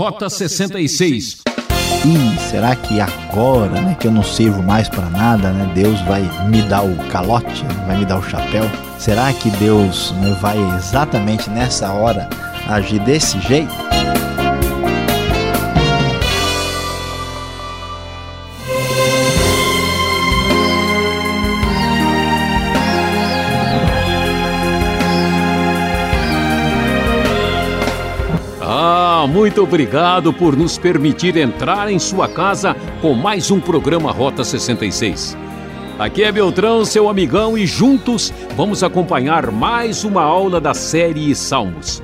Rota 0.00 0.30
66. 0.30 1.42
E 2.06 2.50
será 2.50 2.74
que 2.74 2.98
agora, 3.02 3.82
né, 3.82 3.94
que 4.00 4.06
eu 4.06 4.10
não 4.10 4.22
sirvo 4.22 4.62
mais 4.62 4.88
para 4.88 5.10
nada, 5.10 5.52
né, 5.52 5.70
Deus 5.74 6.00
vai 6.06 6.22
me 6.48 6.62
dar 6.62 6.80
o 6.80 6.96
calote, 7.10 7.66
vai 7.86 7.98
me 7.98 8.06
dar 8.06 8.16
o 8.16 8.22
chapéu? 8.22 8.64
Será 8.98 9.30
que 9.30 9.50
Deus 9.50 10.12
né, 10.12 10.34
vai 10.40 10.56
exatamente 10.78 11.50
nessa 11.50 11.92
hora 11.92 12.30
agir 12.66 12.98
desse 13.00 13.38
jeito? 13.40 13.74
Muito 29.26 29.62
obrigado 29.62 30.32
por 30.32 30.56
nos 30.56 30.78
permitir 30.78 31.36
entrar 31.36 31.90
em 31.90 31.98
sua 31.98 32.28
casa 32.28 32.74
com 33.00 33.14
mais 33.14 33.50
um 33.50 33.60
programa 33.60 34.10
Rota 34.12 34.44
66. 34.44 35.36
Aqui 35.98 36.22
é 36.22 36.32
Beltrão, 36.32 36.84
seu 36.84 37.08
amigão, 37.08 37.58
e 37.58 37.66
juntos 37.66 38.32
vamos 38.56 38.82
acompanhar 38.82 39.50
mais 39.50 40.04
uma 40.04 40.22
aula 40.22 40.60
da 40.60 40.72
série 40.72 41.34
Salmos. 41.34 42.02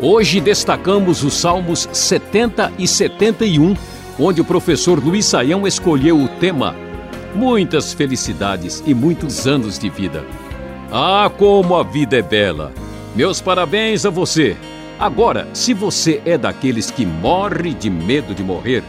Hoje 0.00 0.40
destacamos 0.40 1.22
os 1.22 1.34
Salmos 1.34 1.88
70 1.92 2.72
e 2.78 2.88
71, 2.88 3.76
onde 4.18 4.40
o 4.40 4.44
professor 4.44 5.02
Luiz 5.02 5.26
Saião 5.26 5.66
escolheu 5.66 6.18
o 6.20 6.28
tema 6.28 6.74
Muitas 7.34 7.92
felicidades 7.92 8.82
e 8.86 8.94
muitos 8.94 9.46
anos 9.46 9.78
de 9.78 9.88
vida. 9.88 10.24
Ah, 10.90 11.30
como 11.36 11.76
a 11.76 11.82
vida 11.82 12.16
é 12.16 12.22
bela! 12.22 12.72
Meus 13.14 13.40
parabéns 13.40 14.04
a 14.06 14.10
você! 14.10 14.56
Agora, 14.98 15.46
se 15.54 15.72
você 15.72 16.20
é 16.24 16.36
daqueles 16.36 16.90
que 16.90 17.06
morre 17.06 17.72
de 17.72 17.88
medo 17.88 18.34
de 18.34 18.42
morrer, 18.42 18.82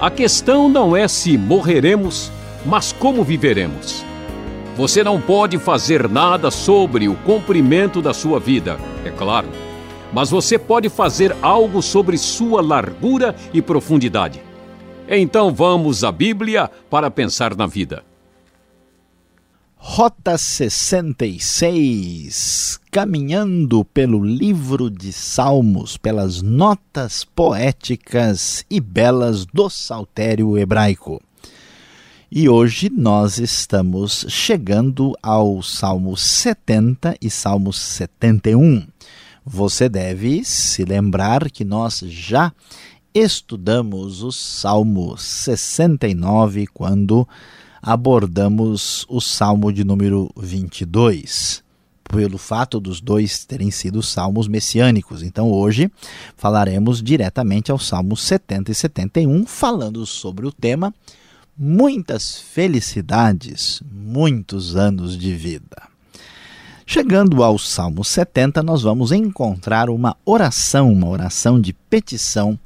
a 0.00 0.08
questão 0.08 0.68
não 0.68 0.96
é 0.96 1.08
se 1.08 1.36
morreremos, 1.36 2.30
mas 2.64 2.92
como 2.92 3.24
viveremos. 3.24 4.04
Você 4.76 5.02
não 5.02 5.20
pode 5.20 5.58
fazer 5.58 6.08
nada 6.08 6.48
sobre 6.50 7.08
o 7.08 7.16
comprimento 7.16 8.00
da 8.00 8.14
sua 8.14 8.38
vida, 8.38 8.78
é 9.04 9.10
claro, 9.10 9.48
mas 10.12 10.30
você 10.30 10.56
pode 10.58 10.88
fazer 10.88 11.34
algo 11.42 11.82
sobre 11.82 12.16
sua 12.16 12.62
largura 12.62 13.34
e 13.52 13.60
profundidade. 13.60 14.40
Então 15.08 15.52
vamos 15.52 16.04
à 16.04 16.12
Bíblia 16.12 16.70
para 16.88 17.10
pensar 17.10 17.56
na 17.56 17.66
vida. 17.66 18.04
Rota 19.76 20.38
66, 20.38 22.78
caminhando 22.96 23.84
pelo 23.84 24.24
livro 24.24 24.88
de 24.88 25.12
Salmos, 25.12 25.98
pelas 25.98 26.40
notas 26.40 27.24
poéticas 27.24 28.64
e 28.70 28.80
belas 28.80 29.44
do 29.44 29.68
saltério 29.68 30.56
hebraico. 30.56 31.20
E 32.32 32.48
hoje 32.48 32.88
nós 32.88 33.36
estamos 33.36 34.24
chegando 34.30 35.14
ao 35.22 35.62
Salmo 35.62 36.16
70 36.16 37.18
e 37.20 37.28
Salmo 37.28 37.70
71. 37.70 38.86
Você 39.44 39.90
deve 39.90 40.42
se 40.42 40.82
lembrar 40.82 41.50
que 41.50 41.66
nós 41.66 41.98
já 41.98 42.50
estudamos 43.12 44.22
o 44.22 44.32
Salmo 44.32 45.18
69 45.18 46.66
quando 46.68 47.28
abordamos 47.82 49.04
o 49.06 49.20
Salmo 49.20 49.70
de 49.70 49.84
número 49.84 50.30
22, 50.34 51.65
pelo 52.08 52.38
fato 52.38 52.80
dos 52.80 53.00
dois 53.00 53.44
terem 53.44 53.70
sido 53.70 54.02
salmos 54.02 54.48
messiânicos. 54.48 55.22
Então 55.22 55.50
hoje 55.50 55.90
falaremos 56.36 57.02
diretamente 57.02 57.70
ao 57.70 57.78
Salmo 57.78 58.16
70 58.16 58.72
e 58.72 58.74
71, 58.74 59.46
falando 59.46 60.04
sobre 60.06 60.46
o 60.46 60.52
tema 60.52 60.94
Muitas 61.58 62.38
felicidades, 62.38 63.82
muitos 63.90 64.76
anos 64.76 65.16
de 65.16 65.34
vida. 65.34 65.88
Chegando 66.84 67.42
ao 67.42 67.58
Salmo 67.58 68.04
70, 68.04 68.62
nós 68.62 68.82
vamos 68.82 69.10
encontrar 69.10 69.88
uma 69.88 70.14
oração, 70.24 70.92
uma 70.92 71.08
oração 71.08 71.58
de 71.58 71.72
petição 71.72 72.58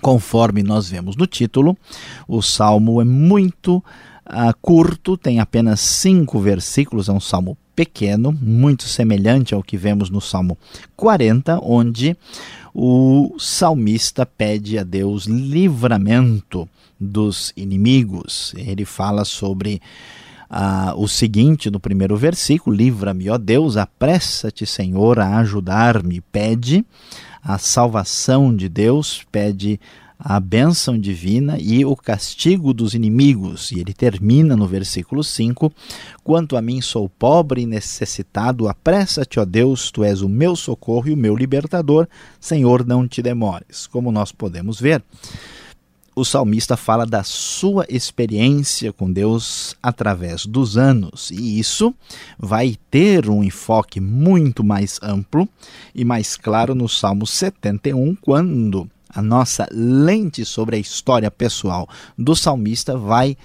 Conforme 0.00 0.62
nós 0.62 0.88
vemos 0.88 1.16
no 1.16 1.26
título, 1.26 1.76
o 2.28 2.42
salmo 2.42 3.00
é 3.00 3.04
muito 3.04 3.78
uh, 3.78 4.56
curto, 4.60 5.16
tem 5.16 5.40
apenas 5.40 5.80
cinco 5.80 6.38
versículos, 6.38 7.08
é 7.08 7.12
um 7.12 7.20
salmo 7.20 7.56
pequeno, 7.76 8.32
muito 8.32 8.84
semelhante 8.84 9.54
ao 9.54 9.62
que 9.62 9.76
vemos 9.76 10.08
no 10.08 10.20
Salmo 10.20 10.56
40, 10.96 11.60
onde 11.62 12.16
o 12.74 13.36
salmista 13.38 14.24
pede 14.24 14.78
a 14.78 14.82
Deus 14.82 15.26
livramento 15.26 16.66
dos 16.98 17.52
inimigos. 17.54 18.54
Ele 18.56 18.86
fala 18.86 19.24
sobre 19.26 19.80
uh, 20.50 20.98
o 20.98 21.06
seguinte 21.06 21.70
no 21.70 21.78
primeiro 21.78 22.16
versículo: 22.16 22.74
Livra-me, 22.74 23.28
ó 23.28 23.36
Deus, 23.36 23.76
apressa-te, 23.76 24.64
Senhor, 24.66 25.18
a 25.18 25.38
ajudar-me. 25.38 26.20
Pede 26.20 26.84
a 27.42 27.58
salvação 27.58 28.54
de 28.54 28.68
Deus, 28.68 29.24
pede 29.30 29.78
a 30.18 30.40
bênção 30.40 30.98
divina 30.98 31.58
e 31.58 31.84
o 31.84 31.94
castigo 31.94 32.72
dos 32.72 32.94
inimigos. 32.94 33.70
E 33.70 33.80
ele 33.80 33.92
termina 33.92 34.56
no 34.56 34.66
versículo 34.66 35.22
5: 35.22 35.72
Quanto 36.24 36.56
a 36.56 36.62
mim 36.62 36.80
sou 36.80 37.08
pobre 37.08 37.62
e 37.62 37.66
necessitado, 37.66 38.68
apressa-te, 38.68 39.38
ó 39.38 39.44
Deus, 39.44 39.90
tu 39.90 40.02
és 40.02 40.22
o 40.22 40.28
meu 40.28 40.56
socorro 40.56 41.08
e 41.08 41.12
o 41.12 41.16
meu 41.16 41.36
libertador. 41.36 42.08
Senhor, 42.40 42.86
não 42.86 43.06
te 43.06 43.22
demores. 43.22 43.86
Como 43.86 44.10
nós 44.10 44.32
podemos 44.32 44.80
ver, 44.80 45.02
o 46.18 46.24
salmista 46.24 46.78
fala 46.78 47.04
da 47.04 47.22
sua 47.22 47.84
experiência 47.90 48.90
com 48.90 49.12
Deus 49.12 49.76
através 49.82 50.46
dos 50.46 50.78
anos, 50.78 51.30
e 51.30 51.58
isso 51.58 51.94
vai 52.38 52.74
ter 52.90 53.28
um 53.28 53.44
enfoque 53.44 54.00
muito 54.00 54.64
mais 54.64 54.98
amplo 55.02 55.46
e 55.94 56.06
mais 56.06 56.34
claro 56.34 56.74
no 56.74 56.88
Salmo 56.88 57.26
71, 57.26 58.14
quando 58.14 58.88
a 59.16 59.22
nossa 59.22 59.66
lente 59.72 60.44
sobre 60.44 60.76
a 60.76 60.78
história 60.78 61.30
pessoal 61.30 61.88
do 62.18 62.36
salmista 62.36 62.98
vai 62.98 63.36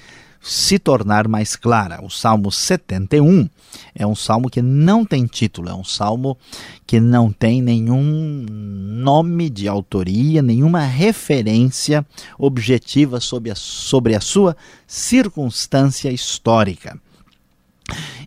se 0.41 0.77
tornar 0.77 1.27
mais 1.27 1.55
clara. 1.55 2.03
O 2.03 2.09
Salmo 2.09 2.51
71 2.51 3.47
é 3.95 4.05
um 4.05 4.15
salmo 4.15 4.49
que 4.49 4.61
não 4.61 5.05
tem 5.05 5.25
título, 5.25 5.69
é 5.69 5.73
um 5.73 5.83
salmo 5.83 6.37
que 6.85 6.99
não 6.99 7.31
tem 7.31 7.61
nenhum 7.61 8.45
nome 8.49 9.49
de 9.49 9.67
autoria, 9.67 10.41
nenhuma 10.41 10.81
referência 10.81 12.05
objetiva 12.37 13.21
sobre 13.21 13.51
a, 13.51 13.55
sobre 13.55 14.15
a 14.15 14.19
sua 14.19 14.57
circunstância 14.85 16.11
histórica. 16.11 16.99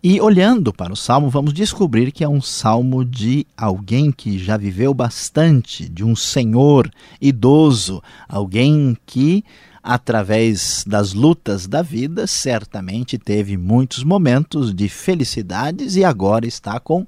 E 0.03 0.21
olhando 0.21 0.73
para 0.73 0.93
o 0.93 0.97
salmo, 0.97 1.31
vamos 1.31 1.53
descobrir 1.53 2.13
que 2.13 2.23
é 2.23 2.29
um 2.29 2.41
salmo 2.41 3.05
de 3.05 3.47
alguém 3.57 4.13
que 4.13 4.39
já 4.39 4.57
viveu 4.57 4.93
bastante, 4.93 5.89
de 5.89 6.05
um 6.05 6.15
senhor 6.15 6.91
idoso, 7.21 8.03
alguém 8.29 8.97
que 9.07 9.45
através 9.85 10.83
das 10.87 11.13
lutas 11.13 11.67
da 11.67 11.83
vida, 11.83 12.27
certamente 12.27 13.19
teve 13.19 13.55
muitos 13.59 14.03
momentos 14.03 14.75
de 14.75 14.89
felicidades 14.89 15.95
e 15.95 16.03
agora 16.03 16.47
está 16.47 16.81
com 16.81 17.07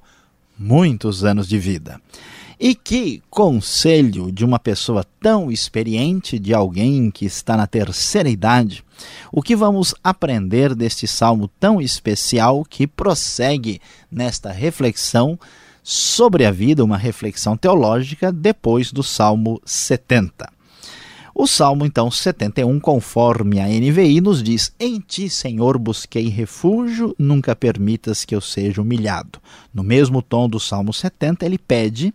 muitos 0.59 1.25
anos 1.25 1.49
de 1.49 1.59
vida. 1.59 1.99
E 2.59 2.75
que 2.75 3.23
conselho 3.29 4.33
de 4.33 4.45
uma 4.45 4.59
pessoa 4.59 5.05
tão 5.21 5.53
experiente, 5.53 6.39
de 6.39 6.55
alguém 6.55 7.11
que 7.11 7.27
está 7.27 7.57
na 7.57 7.67
terceira 7.67 8.31
idade, 8.31 8.83
o 9.31 9.43
que 9.43 9.55
vamos 9.55 9.95
aprender 10.03 10.75
deste 10.75 11.07
salmo 11.07 11.49
tão 11.61 11.81
especial 11.81 12.65
que 12.65 12.87
prossegue 12.87 13.81
nesta 14.11 14.51
reflexão 14.51 15.39
sobre 15.83 16.47
a 16.47 16.51
vida, 16.51 16.83
uma 16.83 16.97
reflexão 16.97 17.57
teológica 17.57 18.33
depois 18.33 18.91
do 18.91 19.03
Salmo 19.03 19.61
70. 19.65 20.56
O 21.39 21.47
Salmo, 21.47 21.85
então, 21.85 22.11
71, 22.11 22.81
conforme 22.81 23.61
a 23.61 23.69
NVI, 23.69 24.23
nos 24.23 24.43
diz: 24.43 24.73
Em 24.81 24.99
ti, 24.99 25.29
Senhor, 25.29 25.77
busquei 25.77 26.31
refúgio, 26.31 27.15
nunca 27.19 27.55
permitas 27.55 28.25
que 28.25 28.35
eu 28.35 28.41
seja 28.41 28.81
humilhado. 28.81 29.39
No 29.73 29.83
mesmo 29.83 30.23
tom 30.23 30.49
do 30.49 30.59
Salmo 30.59 30.95
70, 30.95 31.45
ele 31.45 31.59
pede 31.59 32.15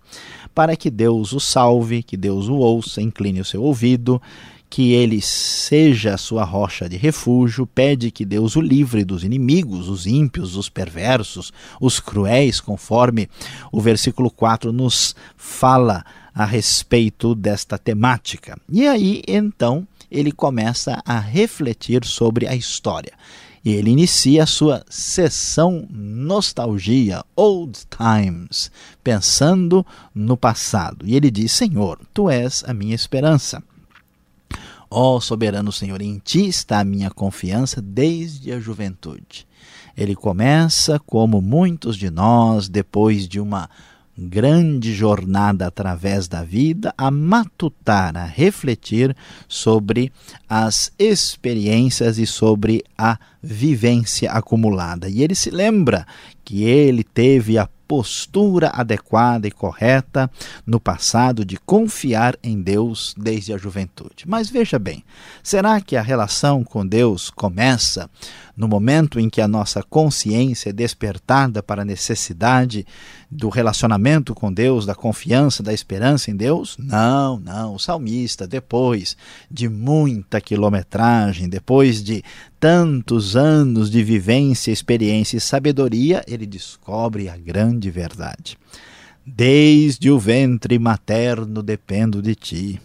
para 0.55 0.75
que 0.75 0.89
Deus 0.89 1.33
o 1.33 1.39
salve, 1.39 2.01
que 2.01 2.17
Deus 2.17 2.47
o 2.47 2.55
ouça, 2.55 2.99
incline 2.99 3.39
o 3.39 3.45
seu 3.45 3.61
ouvido, 3.61 4.19
que 4.67 4.93
ele 4.93 5.21
seja 5.21 6.15
a 6.15 6.17
sua 6.17 6.43
rocha 6.43 6.89
de 6.89 6.97
refúgio, 6.97 7.67
pede 7.67 8.09
que 8.09 8.25
Deus 8.25 8.55
o 8.55 8.61
livre 8.61 9.03
dos 9.03 9.23
inimigos, 9.23 9.87
os 9.87 10.07
ímpios, 10.07 10.55
os 10.55 10.67
perversos, 10.67 11.53
os 11.79 11.99
cruéis, 11.99 12.59
conforme 12.59 13.29
o 13.71 13.79
versículo 13.79 14.31
4 14.31 14.73
nos 14.73 15.15
fala 15.37 16.03
a 16.33 16.45
respeito 16.45 17.35
desta 17.35 17.77
temática. 17.77 18.57
E 18.69 18.87
aí, 18.87 19.21
então, 19.27 19.87
ele 20.09 20.31
começa 20.31 21.01
a 21.05 21.19
refletir 21.19 22.05
sobre 22.05 22.47
a 22.47 22.55
história. 22.55 23.13
E 23.63 23.71
ele 23.71 23.91
inicia 23.91 24.43
a 24.43 24.47
sua 24.47 24.83
sessão 24.89 25.87
nostalgia, 25.89 27.23
old 27.35 27.79
times, 27.89 28.71
pensando 29.03 29.85
no 30.15 30.35
passado. 30.35 31.05
E 31.05 31.15
ele 31.15 31.29
diz: 31.29 31.51
Senhor, 31.51 31.99
tu 32.11 32.27
és 32.27 32.63
a 32.65 32.73
minha 32.73 32.95
esperança. 32.95 33.61
Ó 34.89 35.15
oh, 35.15 35.21
soberano 35.21 35.71
Senhor, 35.71 36.01
em 36.01 36.17
ti 36.17 36.47
está 36.47 36.79
a 36.79 36.83
minha 36.83 37.09
confiança 37.09 37.81
desde 37.81 38.51
a 38.51 38.59
juventude. 38.59 39.47
Ele 39.95 40.15
começa, 40.15 40.99
como 40.99 41.39
muitos 41.39 41.95
de 41.95 42.09
nós, 42.09 42.67
depois 42.67 43.27
de 43.27 43.39
uma 43.39 43.69
grande 44.29 44.93
jornada 44.93 45.67
através 45.67 46.27
da 46.27 46.43
vida, 46.43 46.93
a 46.97 47.09
matutar, 47.09 48.15
a 48.15 48.25
refletir 48.25 49.15
sobre 49.47 50.11
as 50.47 50.91
experiências 50.99 52.17
e 52.17 52.25
sobre 52.25 52.83
a 52.97 53.17
vivência 53.41 54.31
acumulada. 54.31 55.09
E 55.09 55.23
ele 55.23 55.35
se 55.35 55.49
lembra 55.49 56.05
que 56.43 56.63
ele 56.63 57.03
teve 57.03 57.57
a 57.57 57.67
postura 57.91 58.69
adequada 58.73 59.45
e 59.45 59.51
correta 59.51 60.31
no 60.65 60.79
passado 60.79 61.43
de 61.43 61.57
confiar 61.57 62.37
em 62.41 62.61
Deus 62.61 63.13
desde 63.17 63.51
a 63.51 63.57
juventude. 63.57 64.23
Mas 64.25 64.49
veja 64.49 64.79
bem, 64.79 65.03
será 65.43 65.81
que 65.81 65.97
a 65.97 66.01
relação 66.01 66.63
com 66.63 66.87
Deus 66.87 67.29
começa 67.29 68.09
no 68.55 68.65
momento 68.65 69.19
em 69.19 69.29
que 69.29 69.41
a 69.41 69.47
nossa 69.47 69.83
consciência 69.83 70.69
é 70.69 70.73
despertada 70.73 71.61
para 71.61 71.81
a 71.81 71.85
necessidade 71.85 72.85
do 73.29 73.49
relacionamento 73.49 74.33
com 74.33 74.53
Deus, 74.53 74.85
da 74.85 74.95
confiança, 74.95 75.61
da 75.61 75.73
esperança 75.73 76.31
em 76.31 76.35
Deus? 76.37 76.77
Não, 76.79 77.39
não. 77.39 77.75
O 77.75 77.79
salmista, 77.79 78.47
depois 78.47 79.17
de 79.49 79.67
muita 79.67 80.39
quilometragem, 80.39 81.49
depois 81.49 82.01
de 82.01 82.23
tantos 82.61 83.35
anos 83.35 83.89
de 83.89 84.03
vivência, 84.03 84.71
experiência 84.71 85.35
e 85.35 85.41
sabedoria, 85.41 86.23
ele 86.27 86.45
descobre 86.45 87.27
a 87.27 87.35
grande 87.35 87.89
verdade. 87.89 88.55
Desde 89.25 90.11
o 90.11 90.19
ventre 90.19 90.77
materno 90.77 91.63
dependo 91.63 92.21
de 92.21 92.35
ti. 92.35 92.81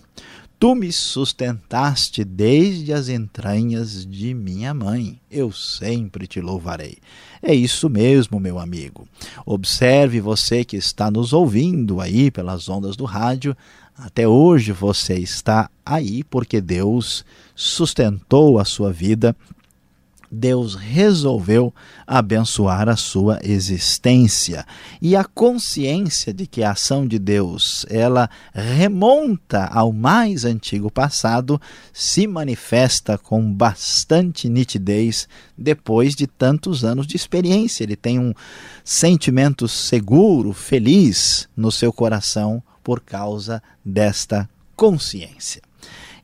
Tu 0.58 0.74
me 0.74 0.90
sustentaste 0.90 2.24
desde 2.24 2.90
as 2.90 3.10
entranhas 3.10 4.06
de 4.06 4.32
minha 4.32 4.72
mãe. 4.72 5.20
Eu 5.30 5.52
sempre 5.52 6.26
te 6.26 6.40
louvarei. 6.40 6.96
É 7.42 7.54
isso 7.54 7.90
mesmo, 7.90 8.40
meu 8.40 8.58
amigo. 8.58 9.06
Observe 9.44 10.22
você 10.22 10.64
que 10.64 10.78
está 10.78 11.10
nos 11.10 11.34
ouvindo 11.34 12.00
aí 12.00 12.30
pelas 12.30 12.66
ondas 12.70 12.96
do 12.96 13.04
rádio. 13.04 13.54
Até 13.94 14.26
hoje 14.26 14.72
você 14.72 15.18
está 15.18 15.70
aí 15.84 16.24
porque 16.24 16.62
Deus 16.62 17.26
sustentou 17.54 18.58
a 18.58 18.64
sua 18.64 18.90
vida 18.90 19.36
Deus 20.36 20.74
resolveu 20.74 21.74
abençoar 22.06 22.88
a 22.88 22.96
sua 22.96 23.40
existência. 23.42 24.66
E 25.00 25.16
a 25.16 25.24
consciência 25.24 26.32
de 26.32 26.46
que 26.46 26.62
a 26.62 26.72
ação 26.72 27.06
de 27.06 27.18
Deus, 27.18 27.86
ela 27.88 28.28
remonta 28.52 29.64
ao 29.64 29.92
mais 29.92 30.44
antigo 30.44 30.90
passado, 30.90 31.60
se 31.92 32.26
manifesta 32.26 33.16
com 33.16 33.50
bastante 33.52 34.48
nitidez 34.48 35.26
depois 35.56 36.14
de 36.14 36.26
tantos 36.26 36.84
anos 36.84 37.06
de 37.06 37.16
experiência. 37.16 37.82
Ele 37.82 37.96
tem 37.96 38.18
um 38.18 38.34
sentimento 38.84 39.66
seguro, 39.66 40.52
feliz 40.52 41.48
no 41.56 41.72
seu 41.72 41.92
coração 41.92 42.62
por 42.84 43.00
causa 43.00 43.62
desta 43.84 44.48
consciência. 44.76 45.65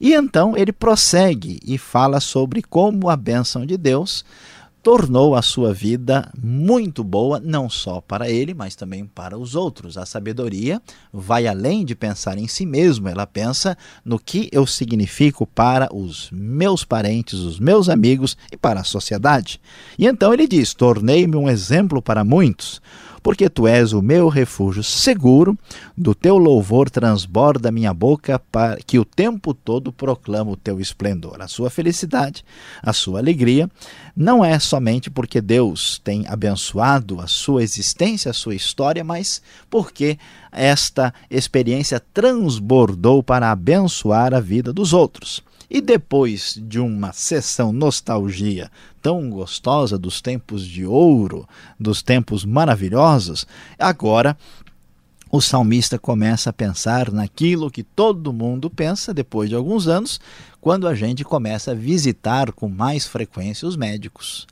E 0.02 0.14
então 0.14 0.56
ele 0.56 0.72
prossegue 0.72 1.60
e 1.64 1.78
fala 1.78 2.18
sobre 2.18 2.60
como 2.60 3.08
a 3.08 3.16
bênção 3.16 3.64
de 3.64 3.76
Deus 3.76 4.24
tornou 4.82 5.36
a 5.36 5.42
sua 5.42 5.72
vida 5.72 6.28
muito 6.36 7.04
boa, 7.04 7.38
não 7.38 7.70
só 7.70 8.00
para 8.00 8.28
ele, 8.28 8.52
mas 8.52 8.74
também 8.74 9.06
para 9.06 9.38
os 9.38 9.54
outros. 9.54 9.96
A 9.96 10.04
sabedoria 10.04 10.82
vai 11.12 11.46
além 11.46 11.84
de 11.84 11.94
pensar 11.94 12.36
em 12.36 12.48
si 12.48 12.66
mesmo, 12.66 13.08
ela 13.08 13.24
pensa 13.24 13.78
no 14.04 14.18
que 14.18 14.48
eu 14.50 14.66
significo 14.66 15.46
para 15.46 15.88
os 15.94 16.28
meus 16.32 16.82
parentes, 16.84 17.38
os 17.38 17.60
meus 17.60 17.88
amigos 17.88 18.36
e 18.50 18.56
para 18.56 18.80
a 18.80 18.84
sociedade. 18.84 19.60
E 19.96 20.04
então 20.04 20.34
ele 20.34 20.48
diz: 20.48 20.74
Tornei-me 20.74 21.36
um 21.36 21.48
exemplo 21.48 22.02
para 22.02 22.24
muitos 22.24 22.82
porque 23.22 23.48
tu 23.48 23.66
és 23.66 23.92
o 23.92 24.02
meu 24.02 24.28
refúgio 24.28 24.82
seguro, 24.82 25.56
do 25.96 26.14
teu 26.14 26.36
louvor 26.36 26.90
transborda 26.90 27.70
minha 27.70 27.94
boca, 27.94 28.38
para 28.38 28.76
que 28.76 28.98
o 28.98 29.04
tempo 29.04 29.54
todo 29.54 29.92
proclama 29.92 30.50
o 30.50 30.56
teu 30.56 30.80
esplendor. 30.80 31.40
A 31.40 31.48
sua 31.48 31.70
felicidade, 31.70 32.44
a 32.82 32.92
sua 32.92 33.20
alegria, 33.20 33.70
não 34.16 34.44
é 34.44 34.58
somente 34.58 35.10
porque 35.10 35.40
Deus 35.40 36.00
tem 36.02 36.26
abençoado 36.26 37.20
a 37.20 37.26
sua 37.26 37.62
existência, 37.62 38.30
a 38.30 38.34
sua 38.34 38.54
história, 38.54 39.04
mas 39.04 39.40
porque 39.70 40.18
esta 40.50 41.14
experiência 41.30 42.00
transbordou 42.12 43.22
para 43.22 43.50
abençoar 43.50 44.34
a 44.34 44.40
vida 44.40 44.72
dos 44.72 44.92
outros. 44.92 45.42
E 45.74 45.80
depois 45.80 46.60
de 46.68 46.78
uma 46.78 47.14
sessão 47.14 47.72
nostalgia 47.72 48.70
tão 49.00 49.30
gostosa 49.30 49.96
dos 49.96 50.20
tempos 50.20 50.66
de 50.66 50.84
ouro, 50.84 51.48
dos 51.80 52.02
tempos 52.02 52.44
maravilhosos, 52.44 53.46
agora 53.78 54.36
o 55.30 55.40
salmista 55.40 55.98
começa 55.98 56.50
a 56.50 56.52
pensar 56.52 57.10
naquilo 57.10 57.70
que 57.70 57.82
todo 57.82 58.34
mundo 58.34 58.68
pensa 58.68 59.14
depois 59.14 59.48
de 59.48 59.54
alguns 59.54 59.88
anos, 59.88 60.20
quando 60.60 60.86
a 60.86 60.94
gente 60.94 61.24
começa 61.24 61.70
a 61.70 61.74
visitar 61.74 62.52
com 62.52 62.68
mais 62.68 63.06
frequência 63.06 63.66
os 63.66 63.74
médicos. 63.74 64.46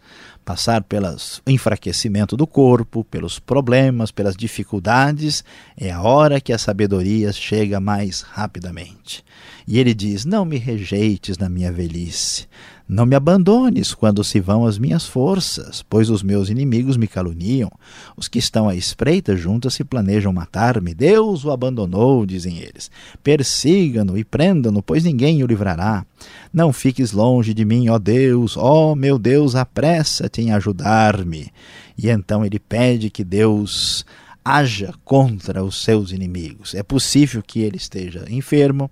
Passar 0.45 0.83
pelo 0.83 1.15
enfraquecimento 1.47 2.37
do 2.37 2.47
corpo, 2.47 3.05
pelos 3.05 3.39
problemas, 3.39 4.11
pelas 4.11 4.37
dificuldades, 4.37 5.45
é 5.77 5.91
a 5.91 6.03
hora 6.03 6.41
que 6.41 6.53
a 6.53 6.59
sabedoria 6.59 7.33
chega 7.33 7.79
mais 7.79 8.23
rapidamente. 8.23 9.25
E 9.67 9.79
ele 9.79 9.95
diz: 9.95 10.25
Não 10.25 10.45
me 10.45 10.57
rejeites 10.57 11.39
na 11.39 11.49
minha 11.49 11.71
velhice, 11.71 12.49
não 12.93 13.07
me 13.07 13.15
abandones 13.15 13.95
quando 13.95 14.25
se 14.25 14.41
vão 14.41 14.67
as 14.67 14.77
minhas 14.77 15.07
forças, 15.07 15.81
pois 15.89 16.11
os 16.11 16.25
meus 16.25 16.51
inimigos 16.51 16.97
me 16.97 17.07
caluniam. 17.07 17.71
Os 18.17 18.27
que 18.27 18.41
estão 18.41 18.69
à 18.69 18.75
espreita 18.75 19.37
juntas 19.37 19.75
se 19.75 19.85
planejam 19.85 20.33
matar-me. 20.33 20.93
Deus 20.93 21.45
o 21.45 21.53
abandonou, 21.53 22.27
dizem 22.27 22.59
eles. 22.59 22.91
Persiga-no 23.23 24.19
e 24.19 24.25
prenda-no, 24.25 24.83
pois 24.83 25.05
ninguém 25.05 25.41
o 25.45 25.47
livrará. 25.47 26.05
Não 26.53 26.73
fiques 26.73 27.13
longe 27.13 27.55
de 27.55 27.65
mim, 27.65 27.89
ó 27.89 27.97
Deus, 27.97 28.57
ó 28.57 28.97
meu 28.97 29.21
Deus, 29.21 29.55
apressa-te 29.55 30.43
em 30.43 30.51
ajudar-me. 30.51 31.53
E 31.97 32.11
então 32.11 32.45
ele 32.45 32.59
pede 32.59 33.09
que 33.09 33.23
Deus 33.23 34.05
haja 34.51 34.93
contra 35.05 35.63
os 35.63 35.83
seus 35.83 36.11
inimigos. 36.13 36.75
É 36.75 36.83
possível 36.83 37.43
que 37.43 37.61
ele 37.61 37.77
esteja 37.77 38.25
enfermo, 38.29 38.91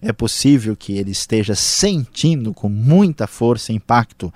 é 0.00 0.12
possível 0.12 0.76
que 0.76 0.96
ele 0.96 1.10
esteja 1.10 1.54
sentindo 1.54 2.54
com 2.54 2.68
muita 2.68 3.26
força 3.26 3.72
impacto 3.72 4.32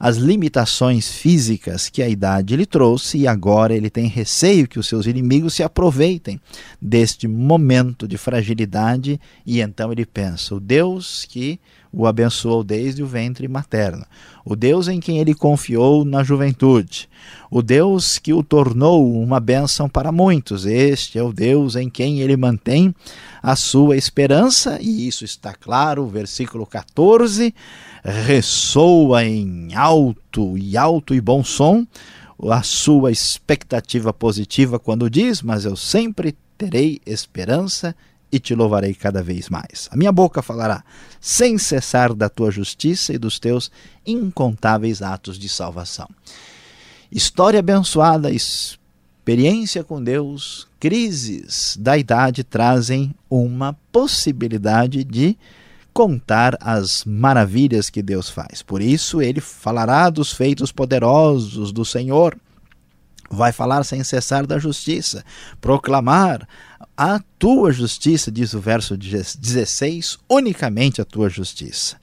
as 0.00 0.16
limitações 0.16 1.12
físicas 1.12 1.90
que 1.90 2.02
a 2.02 2.08
idade 2.08 2.56
lhe 2.56 2.64
trouxe 2.64 3.18
e 3.18 3.26
agora 3.26 3.74
ele 3.74 3.90
tem 3.90 4.06
receio 4.06 4.66
que 4.66 4.78
os 4.78 4.86
seus 4.86 5.04
inimigos 5.04 5.52
se 5.52 5.62
aproveitem 5.62 6.40
deste 6.80 7.28
momento 7.28 8.08
de 8.08 8.16
fragilidade 8.16 9.20
e 9.44 9.60
então 9.60 9.92
ele 9.92 10.06
pensa: 10.06 10.54
o 10.54 10.60
Deus 10.60 11.26
que 11.28 11.60
o 11.92 12.06
abençoou 12.06 12.64
desde 12.64 13.02
o 13.02 13.06
ventre 13.06 13.46
materno, 13.46 14.06
o 14.42 14.56
Deus 14.56 14.88
em 14.88 15.00
quem 15.00 15.18
ele 15.18 15.34
confiou 15.34 16.02
na 16.02 16.22
juventude, 16.22 17.06
o 17.50 17.60
Deus 17.60 18.16
que 18.16 18.32
o 18.32 18.42
tornou 18.42 19.20
uma 19.20 19.38
bênção 19.38 19.86
para 19.86 20.10
muitos. 20.10 20.64
Este 20.64 21.18
é 21.18 21.22
o 21.22 21.32
Deus 21.32 21.76
em 21.76 21.90
quem 21.90 22.20
ele 22.20 22.38
mantém 22.38 22.94
a 23.42 23.54
sua 23.54 23.98
esperança, 23.98 24.78
e 24.80 25.06
isso 25.06 25.24
está 25.24 25.52
claro, 25.52 26.06
versículo 26.06 26.64
14 26.64 27.52
ressoa 28.04 29.24
em 29.24 29.74
alto 29.74 30.56
e 30.56 30.76
alto 30.76 31.14
e 31.14 31.20
bom 31.20 31.44
som 31.44 31.86
a 32.48 32.62
sua 32.62 33.10
expectativa 33.10 34.12
positiva 34.12 34.78
quando 34.78 35.10
diz: 35.10 35.42
Mas 35.42 35.64
eu 35.64 35.76
sempre 35.76 36.36
terei 36.56 37.00
esperança 37.04 37.94
e 38.32 38.38
te 38.38 38.54
louvarei 38.54 38.94
cada 38.94 39.22
vez 39.22 39.48
mais. 39.48 39.88
A 39.90 39.96
minha 39.96 40.12
boca 40.12 40.40
falará 40.40 40.84
sem 41.20 41.58
cessar 41.58 42.14
da 42.14 42.28
tua 42.28 42.50
justiça 42.50 43.12
e 43.12 43.18
dos 43.18 43.38
teus 43.38 43.70
incontáveis 44.06 45.02
atos 45.02 45.38
de 45.38 45.48
salvação. 45.48 46.08
História 47.10 47.58
abençoada, 47.58 48.30
experiência 48.30 49.82
com 49.82 50.02
Deus, 50.02 50.68
crises 50.78 51.76
da 51.78 51.98
idade 51.98 52.44
trazem 52.44 53.12
uma 53.28 53.76
possibilidade 53.90 55.02
de 55.02 55.36
contar 55.92 56.56
as 56.60 57.04
maravilhas 57.04 57.90
que 57.90 58.02
Deus 58.02 58.28
faz. 58.28 58.62
Por 58.62 58.80
isso 58.80 59.20
ele 59.20 59.40
falará 59.40 60.08
dos 60.10 60.32
feitos 60.32 60.72
poderosos 60.72 61.72
do 61.72 61.84
Senhor. 61.84 62.36
Vai 63.30 63.52
falar 63.52 63.84
sem 63.84 64.02
cessar 64.02 64.44
da 64.44 64.58
justiça, 64.58 65.24
proclamar 65.60 66.48
a 66.96 67.20
tua 67.38 67.70
justiça, 67.70 68.30
diz 68.30 68.54
o 68.54 68.60
verso 68.60 68.96
16, 68.96 70.18
unicamente 70.28 71.00
a 71.00 71.04
tua 71.04 71.28
justiça. 71.28 71.96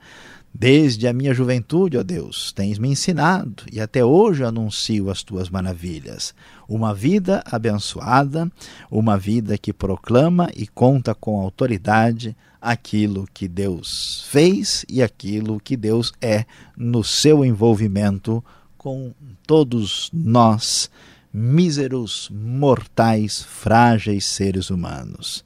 Desde 0.60 1.08
a 1.08 1.14
minha 1.14 1.36
juventude, 1.36 2.00
ó 2.00 2.04
Deus, 2.04 2.52
tens 2.52 2.80
me 2.80 2.90
ensinado 2.90 3.62
e 3.72 3.80
até 3.80 4.04
hoje 4.04 4.44
anuncio 4.44 5.12
as 5.12 5.22
tuas 5.22 5.52
maravilhas. 5.52 6.34
Uma 6.68 6.96
vida 6.96 7.44
abençoada, 7.46 8.52
uma 8.90 9.20
vida 9.20 9.56
que 9.56 9.72
proclama 9.72 10.50
e 10.56 10.66
conta 10.66 11.14
com 11.14 11.40
autoridade 11.40 12.36
aquilo 12.60 13.28
que 13.32 13.48
Deus 13.48 14.26
fez 14.32 14.84
e 14.90 15.04
aquilo 15.04 15.60
que 15.60 15.78
Deus 15.78 16.12
é 16.20 16.44
no 16.76 17.04
seu 17.04 17.46
envolvimento 17.46 18.44
com 18.80 19.14
todos 19.46 20.10
nós, 20.12 20.90
míseros, 21.32 22.32
mortais, 22.34 23.44
frágeis 23.44 24.26
seres 24.26 24.72
humanos. 24.72 25.46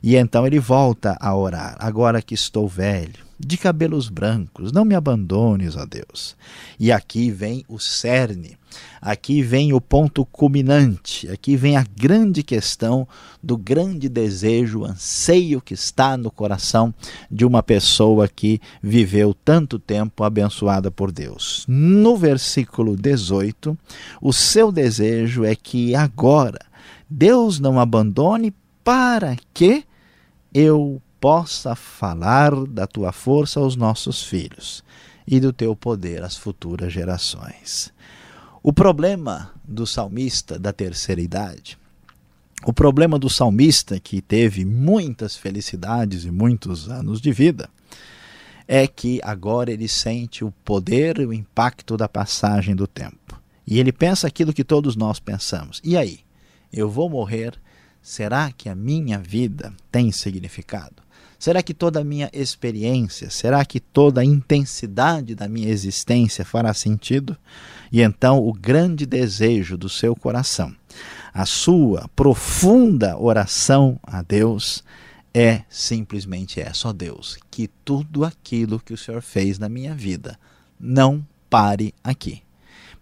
E 0.00 0.14
então 0.14 0.46
ele 0.46 0.60
volta 0.60 1.16
a 1.20 1.34
orar: 1.34 1.76
Agora 1.80 2.22
que 2.22 2.34
estou 2.34 2.68
velho, 2.68 3.31
de 3.44 3.56
cabelos 3.56 4.08
brancos, 4.08 4.70
não 4.70 4.84
me 4.84 4.94
abandones, 4.94 5.76
ó 5.76 5.84
Deus. 5.84 6.36
E 6.78 6.92
aqui 6.92 7.30
vem 7.30 7.64
o 7.68 7.78
cerne, 7.78 8.56
aqui 9.00 9.42
vem 9.42 9.72
o 9.72 9.80
ponto 9.80 10.24
culminante, 10.24 11.28
aqui 11.28 11.56
vem 11.56 11.76
a 11.76 11.84
grande 11.96 12.42
questão 12.42 13.06
do 13.42 13.56
grande 13.56 14.08
desejo, 14.08 14.84
anseio 14.84 15.60
que 15.60 15.74
está 15.74 16.16
no 16.16 16.30
coração 16.30 16.94
de 17.28 17.44
uma 17.44 17.62
pessoa 17.62 18.28
que 18.28 18.60
viveu 18.80 19.34
tanto 19.34 19.78
tempo 19.78 20.22
abençoada 20.22 20.90
por 20.90 21.10
Deus. 21.10 21.64
No 21.66 22.16
versículo 22.16 22.96
18, 22.96 23.76
o 24.20 24.32
seu 24.32 24.70
desejo 24.70 25.44
é 25.44 25.56
que 25.56 25.96
agora 25.96 26.60
Deus 27.10 27.58
não 27.58 27.80
abandone 27.80 28.54
para 28.84 29.36
que 29.52 29.84
eu 30.54 31.00
possa 31.22 31.76
falar 31.76 32.52
da 32.66 32.84
tua 32.84 33.12
força 33.12 33.60
aos 33.60 33.76
nossos 33.76 34.24
filhos 34.24 34.82
e 35.24 35.38
do 35.38 35.52
teu 35.52 35.76
poder 35.76 36.20
às 36.24 36.36
futuras 36.36 36.92
gerações. 36.92 37.92
O 38.60 38.72
problema 38.72 39.52
do 39.62 39.86
salmista 39.86 40.58
da 40.58 40.72
terceira 40.72 41.20
idade, 41.20 41.78
o 42.66 42.72
problema 42.72 43.20
do 43.20 43.30
salmista 43.30 44.00
que 44.00 44.20
teve 44.20 44.64
muitas 44.64 45.36
felicidades 45.36 46.24
e 46.24 46.30
muitos 46.32 46.88
anos 46.88 47.20
de 47.20 47.30
vida, 47.30 47.70
é 48.66 48.88
que 48.88 49.20
agora 49.22 49.70
ele 49.70 49.86
sente 49.86 50.44
o 50.44 50.50
poder 50.64 51.20
e 51.20 51.26
o 51.26 51.32
impacto 51.32 51.96
da 51.96 52.08
passagem 52.08 52.74
do 52.74 52.88
tempo. 52.88 53.40
E 53.64 53.78
ele 53.78 53.92
pensa 53.92 54.26
aquilo 54.26 54.52
que 54.52 54.64
todos 54.64 54.96
nós 54.96 55.20
pensamos. 55.20 55.80
E 55.84 55.96
aí? 55.96 56.18
Eu 56.72 56.90
vou 56.90 57.08
morrer? 57.08 57.54
Será 58.02 58.50
que 58.50 58.68
a 58.68 58.74
minha 58.74 59.20
vida 59.20 59.72
tem 59.88 60.10
significado? 60.10 61.01
Será 61.42 61.60
que 61.60 61.74
toda 61.74 61.98
a 61.98 62.04
minha 62.04 62.30
experiência, 62.32 63.28
será 63.28 63.64
que 63.64 63.80
toda 63.80 64.20
a 64.20 64.24
intensidade 64.24 65.34
da 65.34 65.48
minha 65.48 65.68
existência 65.68 66.44
fará 66.44 66.72
sentido? 66.72 67.36
E 67.90 68.00
então 68.00 68.38
o 68.38 68.52
grande 68.52 69.04
desejo 69.04 69.76
do 69.76 69.88
seu 69.88 70.14
coração, 70.14 70.72
a 71.34 71.44
sua 71.44 72.08
profunda 72.14 73.18
oração 73.18 73.98
a 74.04 74.22
Deus 74.22 74.84
é 75.34 75.62
simplesmente 75.68 76.60
essa, 76.60 76.90
ó 76.90 76.92
Deus, 76.92 77.36
que 77.50 77.66
tudo 77.84 78.24
aquilo 78.24 78.78
que 78.78 78.94
o 78.94 78.96
Senhor 78.96 79.20
fez 79.20 79.58
na 79.58 79.68
minha 79.68 79.96
vida 79.96 80.38
não 80.78 81.26
pare 81.50 81.92
aqui. 82.04 82.40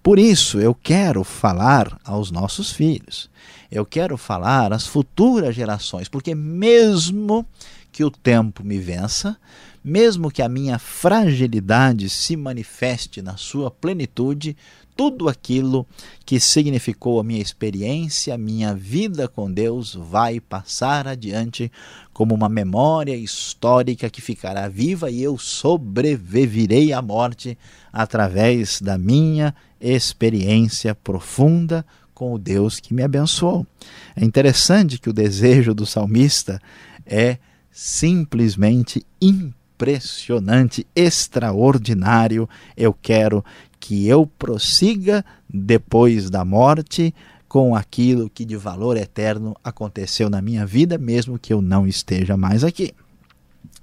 Por 0.03 0.19
isso 0.19 0.59
eu 0.59 0.75
quero 0.75 1.23
falar 1.25 2.01
aos 2.03 2.31
nossos 2.31 2.73
filhos, 2.73 3.29
eu 3.71 3.85
quero 3.85 4.17
falar 4.17 4.73
às 4.73 4.87
futuras 4.87 5.55
gerações, 5.55 6.09
porque 6.09 6.35
mesmo 6.35 7.47
que 7.93 8.05
o 8.05 8.11
tempo 8.11 8.65
me 8.65 8.79
vença, 8.79 9.37
mesmo 9.83 10.31
que 10.31 10.43
a 10.43 10.49
minha 10.49 10.79
fragilidade 10.79 12.09
se 12.09 12.37
manifeste 12.37 13.23
na 13.23 13.37
sua 13.37 13.71
plenitude, 13.71 14.57
tudo 14.95 15.31
aquilo 15.31 15.87
que 16.27 16.39
significou 16.39 17.19
a 17.19 17.25
minha 17.25 17.41
experiência, 17.41 18.35
a 18.35 18.39
minha 18.39 18.75
vida 18.75 19.27
com 19.27 19.51
Deus, 19.51 19.95
vai 19.95 20.39
passar 20.41 21.09
adiante 21.09 21.73
como 22.13 22.35
uma 22.35 22.51
memória 22.51 23.17
histórica 23.17 24.11
que 24.11 24.21
ficará 24.21 24.69
viva 24.69 25.11
e 25.11 25.23
eu 25.23 25.39
sobreviverei 25.39 26.93
à 26.93 27.01
morte 27.01 27.57
através 27.91 28.79
da 28.79 28.99
minha 28.99 29.55
experiência 29.81 30.95
profunda 30.95 31.85
com 32.13 32.35
o 32.35 32.39
Deus 32.39 32.79
que 32.79 32.93
me 32.93 33.03
abençoou. 33.03 33.67
É 34.15 34.23
interessante 34.23 34.99
que 34.99 35.09
o 35.09 35.15
desejo 35.15 35.73
do 35.73 35.87
salmista 35.87 36.61
é 37.07 37.39
simplesmente 37.71 39.05
impressionante, 39.21 40.87
extraordinário. 40.95 42.49
Eu 42.77 42.93
quero 42.93 43.45
que 43.79 44.07
eu 44.07 44.27
prossiga 44.27 45.25
depois 45.49 46.29
da 46.29 46.45
morte 46.45 47.15
com 47.49 47.75
aquilo 47.75 48.31
que 48.31 48.45
de 48.45 48.57
valor 48.57 48.97
eterno 48.97 49.57
aconteceu 49.65 50.31
na 50.31 50.41
minha 50.41 50.65
vida, 50.65 50.97
mesmo 50.97 51.39
que 51.39 51.53
eu 51.53 51.61
não 51.61 51.87
esteja 51.87 52.37
mais 52.37 52.63
aqui. 52.63 52.93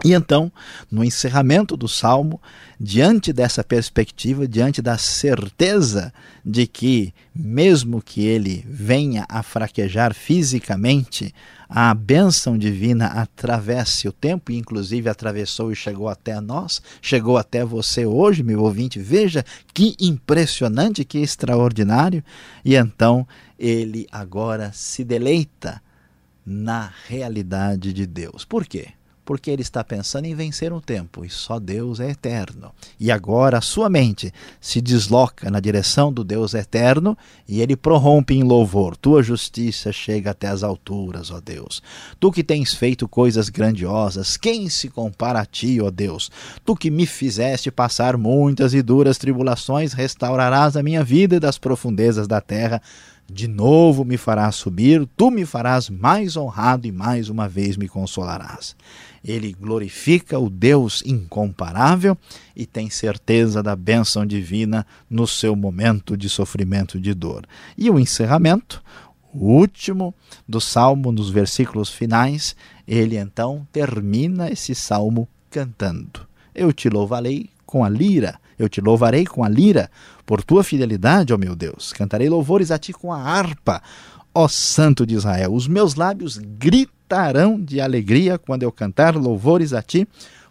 E 0.06 0.14
então, 0.14 0.52
no 0.92 1.04
encerramento 1.04 1.76
do 1.76 1.88
salmo, 1.88 2.40
diante 2.80 3.34
dessa 3.34 3.64
perspectiva, 3.64 4.48
diante 4.48 4.80
da 4.80 4.96
certeza 4.96 6.14
de 6.46 6.68
que, 6.68 7.12
mesmo 7.34 8.00
que 8.00 8.24
ele 8.24 8.64
venha 8.70 9.26
a 9.28 9.42
fraquejar 9.42 10.14
fisicamente, 10.14 11.34
a 11.68 11.96
bênção 11.96 12.58
divina 12.58 13.08
atravesse 13.08 14.08
o 14.08 14.12
tempo, 14.12 14.52
e 14.52 14.58
inclusive 14.58 15.10
atravessou 15.10 15.72
e 15.72 15.76
chegou 15.76 16.08
até 16.08 16.40
nós, 16.40 16.80
chegou 17.02 17.36
até 17.36 17.66
você 17.66 18.06
hoje, 18.06 18.44
meu 18.44 18.62
ouvinte. 18.62 19.00
Veja 19.00 19.44
que 19.74 19.96
impressionante, 20.00 21.04
que 21.04 21.18
extraordinário. 21.18 22.24
E 22.64 22.76
então 22.76 23.28
ele 23.58 24.06
agora 24.12 24.72
se 24.72 25.04
deleita 25.04 25.82
na 26.46 26.94
realidade 27.08 27.92
de 27.92 28.06
Deus. 28.06 28.46
Por 28.46 28.64
quê? 28.64 28.90
Porque 29.28 29.52
ele 29.52 29.62
está 29.62 29.84
pensando 29.84 30.24
em 30.24 30.34
vencer 30.34 30.72
um 30.72 30.80
tempo 30.80 31.26
e 31.26 31.30
só 31.30 31.60
Deus 31.60 32.00
é 32.00 32.12
eterno. 32.12 32.72
E 32.98 33.12
agora 33.12 33.58
a 33.58 33.62
sua 33.62 33.90
mente 33.90 34.34
se 34.62 34.80
desloca 34.80 35.52
na 35.52 35.60
direção 35.60 36.14
do 36.14 36.24
Deus 36.24 36.54
eterno 36.54 37.16
e 37.46 37.60
ele 37.60 37.76
prorrompe 37.76 38.34
em 38.34 38.42
louvor. 38.42 38.96
Tua 38.96 39.22
justiça 39.22 39.92
chega 39.92 40.32
até 40.32 40.48
as 40.48 40.64
alturas, 40.64 41.30
ó 41.30 41.42
Deus. 41.42 41.84
Tu 42.22 42.32
que 42.32 42.42
tens 42.42 42.74
feito 42.74 43.06
coisas 43.06 43.50
grandiosas, 43.50 44.38
quem 44.38 44.70
se 44.70 44.88
compara 44.88 45.42
a 45.42 45.46
ti, 45.46 45.82
ó 45.82 45.92
Deus? 45.92 46.32
Tu 46.64 46.74
que 46.74 46.90
me 46.90 47.06
fizeste 47.06 47.70
passar 47.70 48.16
muitas 48.16 48.74
e 48.74 48.82
duras 48.82 49.18
tribulações, 49.18 49.92
restaurarás 49.92 50.78
a 50.78 50.84
minha 50.84 51.04
vida 51.04 51.38
das 51.38 51.58
profundezas 51.58 52.30
da 52.30 52.40
terra 52.40 52.82
de 53.30 53.48
novo 53.48 54.06
me 54.06 54.16
farás 54.16 54.56
subir, 54.56 55.06
tu 55.18 55.30
me 55.30 55.46
farás 55.46 55.90
mais 55.90 56.38
honrado 56.38 56.88
e 56.88 56.92
mais 56.94 57.30
uma 57.30 57.48
vez 57.48 57.76
me 57.76 57.90
consolarás. 57.90 58.76
Ele 59.28 59.52
glorifica 59.52 60.40
o 60.40 60.50
Deus 60.50 61.04
incomparável 61.06 62.18
e 62.56 62.66
tem 62.66 62.90
certeza 62.90 63.62
da 63.62 63.76
bênção 63.76 64.26
divina 64.26 64.88
no 65.10 65.28
seu 65.28 65.54
momento 65.54 66.16
de 66.16 66.30
sofrimento 66.30 66.98
e 66.98 67.02
de 67.02 67.14
dor. 67.14 67.46
E 67.78 67.90
o 67.90 68.00
encerramento, 68.00 68.82
o 69.34 69.48
último 69.48 70.16
do 70.48 70.62
salmo, 70.62 71.12
nos 71.12 71.30
versículos 71.30 71.90
finais, 71.90 72.56
ele 72.88 73.18
então 73.18 73.68
termina 73.70 74.50
esse 74.50 74.74
salmo 74.74 75.28
cantando: 75.52 76.26
Eu 76.56 76.72
te 76.72 76.88
louvarei 76.88 77.50
com 77.66 77.84
a 77.84 77.90
lira, 77.90 78.40
eu 78.58 78.70
te 78.70 78.80
louvarei 78.80 79.26
com 79.26 79.44
a 79.44 79.50
lira 79.50 79.92
por 80.26 80.42
tua 80.42 80.64
fidelidade, 80.64 81.34
ó 81.34 81.38
meu 81.38 81.54
Deus. 81.54 81.92
Cantarei 81.92 82.30
louvores 82.30 82.72
a 82.72 82.78
ti 82.78 82.94
com 82.94 83.12
a 83.12 83.22
harpa, 83.22 83.84
ó 84.34 84.48
Santo 84.48 85.06
de 85.06 85.16
Israel. 85.16 85.54
Os 85.54 85.68
meus 85.68 85.96
lábios 85.96 86.40
gritarão 87.08 87.60
de 87.60 87.80
alegria 87.80 88.38
quando 88.38 88.64
eu 88.64 88.72
cantar 88.72 89.16
louvores 89.16 89.72
a 89.72 89.82
ti, 89.82 90.06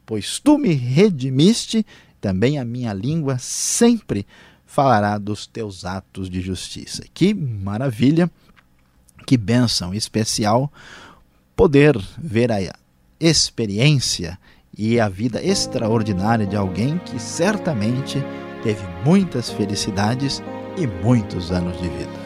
pois 0.07 0.41
tu 0.41 0.57
me 0.57 0.73
redimiste, 0.73 1.85
também 2.19 2.59
a 2.59 2.65
minha 2.65 2.95
língua 2.95 3.37
sempre 3.39 4.27
falará 4.65 5.19
dos 5.19 5.47
teus 5.47 5.85
atos 5.85 6.31
de 6.31 6.41
justiça. 6.41 7.05
Que 7.13 7.35
maravilha, 7.35 8.31
que 9.27 9.37
bênção 9.37 9.93
especial 9.93 10.73
poder 11.55 11.99
ver 12.17 12.51
a 12.51 12.59
experiência 13.21 14.39
e 14.77 14.99
a 14.99 15.09
vida 15.09 15.45
extraordinária 15.45 16.47
de 16.47 16.57
alguém 16.57 16.99
que 16.99 17.19
certamente 17.21 18.23
teve 18.63 18.83
muitas 19.05 19.51
felicidades 19.51 20.43
e 20.79 20.87
muitos 20.87 21.53
anos 21.53 21.77
de 21.81 21.89
vida. 21.89 22.26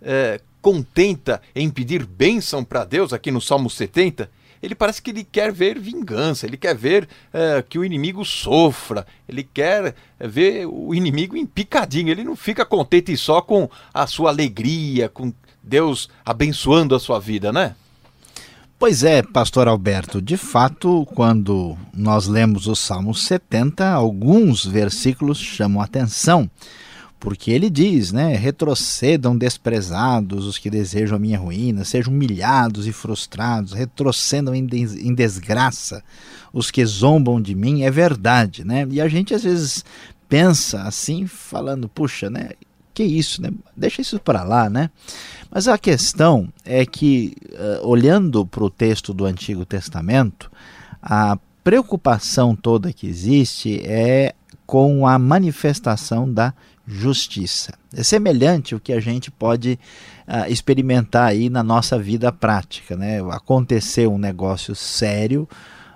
é, 0.02 0.40
contenta 0.62 1.42
em 1.54 1.70
pedir 1.70 2.06
bênção 2.06 2.64
para 2.64 2.86
Deus 2.86 3.12
aqui 3.12 3.32
no 3.32 3.42
Salmo 3.42 3.70
70? 3.70 4.32
Ele 4.62 4.76
parece 4.76 5.02
que 5.02 5.10
ele 5.10 5.24
quer 5.24 5.52
ver 5.52 5.80
vingança, 5.80 6.46
ele 6.46 6.58
quer 6.58 6.76
ver 6.76 7.08
é, 7.34 7.64
que 7.68 7.80
o 7.80 7.86
inimigo 7.86 8.24
sofra, 8.24 9.06
ele 9.28 9.44
quer 9.44 9.96
ver 10.20 10.66
o 10.68 10.94
inimigo 10.94 11.36
em 11.36 11.46
picadinho, 11.46 12.10
ele 12.10 12.24
não 12.24 12.36
fica 12.36 12.66
contente 12.66 13.16
só 13.18 13.42
com 13.42 13.70
a 13.94 14.06
sua 14.06 14.30
alegria, 14.30 15.10
com 15.10 15.34
Deus 15.64 16.10
abençoando 16.26 16.96
a 16.96 17.00
sua 17.00 17.20
vida, 17.20 17.52
né? 17.52 17.76
Pois 18.78 19.04
é, 19.04 19.22
pastor 19.22 19.68
Alberto, 19.68 20.20
de 20.20 20.36
fato, 20.38 21.08
quando 21.14 21.78
nós 21.94 22.26
lemos 22.26 22.66
o 22.66 22.76
Salmo 22.76 23.14
70, 23.14 23.88
alguns 23.88 24.66
versículos 24.66 25.38
chamam 25.38 25.80
a 25.80 25.86
atenção 25.86 26.50
porque 27.22 27.52
ele 27.52 27.70
diz, 27.70 28.12
né, 28.12 28.36
retrocedam 28.36 29.38
desprezados 29.38 30.48
os 30.48 30.58
que 30.58 30.72
desejam 30.72 31.16
a 31.16 31.20
minha 31.20 31.38
ruína, 31.38 31.86
sejam 31.86 32.12
humilhados 32.12 32.88
e 32.88 32.92
frustrados, 32.92 33.74
retrocedam 33.74 34.56
em, 34.56 34.66
des 34.66 34.96
em 34.96 35.14
desgraça 35.14 36.04
os 36.52 36.72
que 36.72 36.84
zombam 36.84 37.40
de 37.40 37.54
mim, 37.54 37.84
é 37.84 37.92
verdade, 37.92 38.66
né? 38.66 38.88
E 38.90 39.00
a 39.00 39.08
gente 39.08 39.36
às 39.36 39.44
vezes 39.44 39.86
pensa 40.28 40.82
assim, 40.82 41.28
falando, 41.28 41.88
puxa, 41.88 42.28
né, 42.28 42.50
que 42.92 43.04
isso, 43.04 43.40
né? 43.40 43.52
Deixa 43.78 44.02
isso 44.02 44.20
para 44.20 44.42
lá, 44.42 44.68
né? 44.68 44.90
Mas 45.52 45.68
a 45.68 45.78
questão 45.78 46.52
é 46.66 46.88
que, 46.88 47.36
uh, 47.52 47.88
olhando 47.88 48.48
para 48.48 48.64
o 48.64 48.70
texto 48.70 49.14
do 49.14 49.26
Antigo 49.26 49.64
Testamento, 49.64 50.52
a 51.00 51.38
preocupação 51.64 52.56
toda 52.56 52.92
que 52.92 53.06
existe 53.06 53.80
é 53.86 54.34
com 54.66 55.06
a 55.06 55.20
manifestação 55.20 56.32
da 56.32 56.52
justiça. 56.92 57.74
É 57.96 58.04
semelhante 58.04 58.76
o 58.76 58.80
que 58.80 58.92
a 58.92 59.00
gente 59.00 59.32
pode 59.32 59.80
uh, 60.28 60.52
experimentar 60.52 61.30
aí 61.30 61.50
na 61.50 61.64
nossa 61.64 61.98
vida 61.98 62.32
prática, 62.32 62.98
né? 62.98 63.20
Acontecer 63.32 64.08
um 64.08 64.18
negócio 64.18 64.76
sério, 64.76 65.48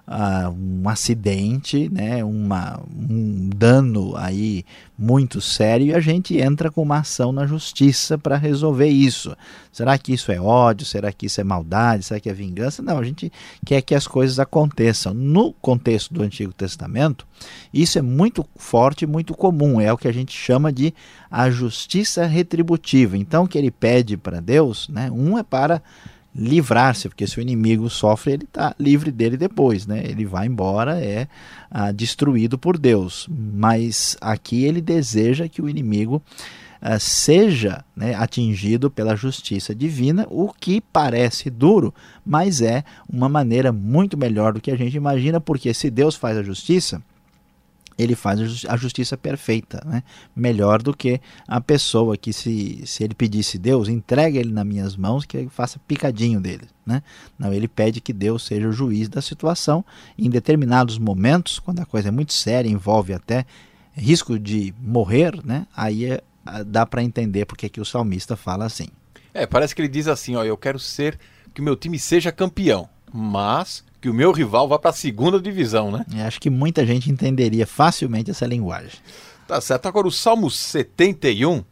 uh, 0.07 0.49
um 0.49 0.87
acidente, 0.87 1.89
né, 1.89 2.23
uma, 2.23 2.81
um 2.95 3.49
dano 3.55 4.15
aí 4.15 4.63
muito 4.97 5.41
sério 5.41 5.87
e 5.87 5.93
a 5.93 5.99
gente 5.99 6.37
entra 6.37 6.71
com 6.71 6.81
uma 6.81 6.99
ação 6.99 7.31
na 7.31 7.45
justiça 7.45 8.17
para 8.17 8.37
resolver 8.37 8.87
isso. 8.87 9.35
Será 9.71 9.97
que 9.97 10.13
isso 10.13 10.31
é 10.31 10.39
ódio? 10.39 10.85
Será 10.85 11.11
que 11.11 11.25
isso 11.25 11.41
é 11.41 11.43
maldade? 11.43 12.03
Será 12.03 12.19
que 12.19 12.29
é 12.29 12.33
vingança? 12.33 12.81
Não, 12.81 12.97
a 12.97 13.03
gente 13.03 13.31
quer 13.65 13.81
que 13.81 13.93
as 13.93 14.07
coisas 14.07 14.39
aconteçam. 14.39 15.13
No 15.13 15.51
contexto 15.51 16.13
do 16.13 16.23
Antigo 16.23 16.53
Testamento, 16.53 17.27
isso 17.73 17.99
é 17.99 18.01
muito 18.01 18.45
forte, 18.55 19.05
muito 19.05 19.33
comum. 19.33 19.81
É 19.81 19.91
o 19.91 19.97
que 19.97 20.07
a 20.07 20.13
gente 20.13 20.31
chama 20.31 20.71
de 20.71 20.93
a 21.29 21.49
justiça 21.49 22.25
retributiva. 22.25 23.17
Então, 23.17 23.43
o 23.43 23.47
que 23.47 23.57
ele 23.57 23.71
pede 23.71 24.15
para 24.15 24.39
Deus, 24.39 24.87
né, 24.87 25.11
um 25.11 25.37
é 25.37 25.43
para 25.43 25.81
livrar-se, 26.35 27.07
porque 27.07 27.25
se 27.25 27.39
o 27.39 27.41
inimigo 27.41 27.89
sofre, 27.89 28.33
ele 28.33 28.43
está 28.43 28.75
livre 28.77 29.09
dele 29.09 29.37
depois, 29.37 29.87
né? 29.87 30.03
Ele 30.05 30.25
vai 30.25 30.47
embora, 30.47 30.99
é 31.01 31.27
ah, 31.71 31.93
destruído 31.93 32.57
por 32.57 32.77
Deus. 32.77 33.27
Mas 33.29 34.17
aqui 34.19 34.65
ele 34.65 34.81
deseja 34.81 35.47
que 35.47 35.61
o 35.61 35.69
inimigo 35.69 36.21
ah, 36.81 36.99
seja 36.99 37.85
né, 37.95 38.13
atingido 38.15 38.91
pela 38.91 39.15
justiça 39.15 39.73
divina, 39.73 40.27
o 40.29 40.51
que 40.51 40.81
parece 40.81 41.49
duro, 41.49 41.93
mas 42.25 42.61
é 42.61 42.83
uma 43.09 43.29
maneira 43.29 43.71
muito 43.71 44.17
melhor 44.17 44.53
do 44.53 44.61
que 44.61 44.71
a 44.71 44.77
gente 44.77 44.97
imagina, 44.97 45.39
porque 45.39 45.73
se 45.73 45.89
Deus 45.89 46.15
faz 46.15 46.37
a 46.37 46.43
justiça, 46.43 47.01
ele 47.97 48.15
faz 48.15 48.65
a 48.67 48.75
justiça 48.75 49.15
perfeita, 49.15 49.81
né? 49.85 50.03
melhor 50.35 50.81
do 50.81 50.95
que 50.95 51.21
a 51.47 51.61
pessoa 51.61 52.17
que 52.17 52.33
se, 52.33 52.83
se 52.85 53.03
ele 53.03 53.15
pedisse 53.15 53.57
Deus, 53.57 53.87
entregue 53.87 54.37
ele 54.37 54.51
nas 54.51 54.65
minhas 54.65 54.95
mãos 54.95 55.25
que 55.25 55.37
ele 55.37 55.49
faça 55.49 55.79
picadinho 55.87 56.41
dele. 56.41 56.67
Né? 56.85 57.01
Não, 57.39 57.53
ele 57.53 57.67
pede 57.67 58.01
que 58.01 58.11
Deus 58.11 58.45
seja 58.45 58.67
o 58.67 58.71
juiz 58.71 59.07
da 59.07 59.21
situação. 59.21 59.83
Em 60.17 60.29
determinados 60.29 60.97
momentos, 60.97 61.57
quando 61.57 61.79
a 61.79 61.85
coisa 61.85 62.09
é 62.09 62.11
muito 62.11 62.33
séria, 62.33 62.69
envolve 62.69 63.13
até 63.13 63.45
risco 63.93 64.37
de 64.37 64.73
morrer, 64.79 65.39
né? 65.45 65.65
aí 65.75 66.05
é, 66.05 66.21
dá 66.65 66.85
para 66.85 67.01
entender 67.01 67.45
porque 67.45 67.69
que 67.69 67.79
o 67.79 67.85
salmista 67.85 68.35
fala 68.35 68.65
assim. 68.65 68.87
É, 69.33 69.45
parece 69.45 69.73
que 69.73 69.81
ele 69.81 69.89
diz 69.89 70.07
assim, 70.07 70.35
ó, 70.35 70.43
eu 70.43 70.57
quero 70.57 70.79
ser 70.79 71.17
que 71.53 71.61
o 71.61 71.63
meu 71.63 71.75
time 71.75 71.97
seja 71.97 72.31
campeão, 72.31 72.89
mas 73.15 73.81
que 74.01 74.09
o 74.09 74.13
meu 74.13 74.33
rival 74.33 74.67
vá 74.67 74.77
para 74.77 74.89
a 74.89 74.93
segunda 74.93 75.39
divisão, 75.39 75.89
né? 75.89 76.05
É, 76.13 76.23
acho 76.23 76.39
que 76.41 76.49
muita 76.49 76.85
gente 76.85 77.09
entenderia 77.09 77.65
facilmente 77.65 78.29
essa 78.29 78.45
linguagem. 78.45 78.99
Tá 79.47 79.61
certo. 79.61 79.85
Agora, 79.87 80.05
o 80.05 80.11
Salmo 80.11 80.51
71, 80.51 81.63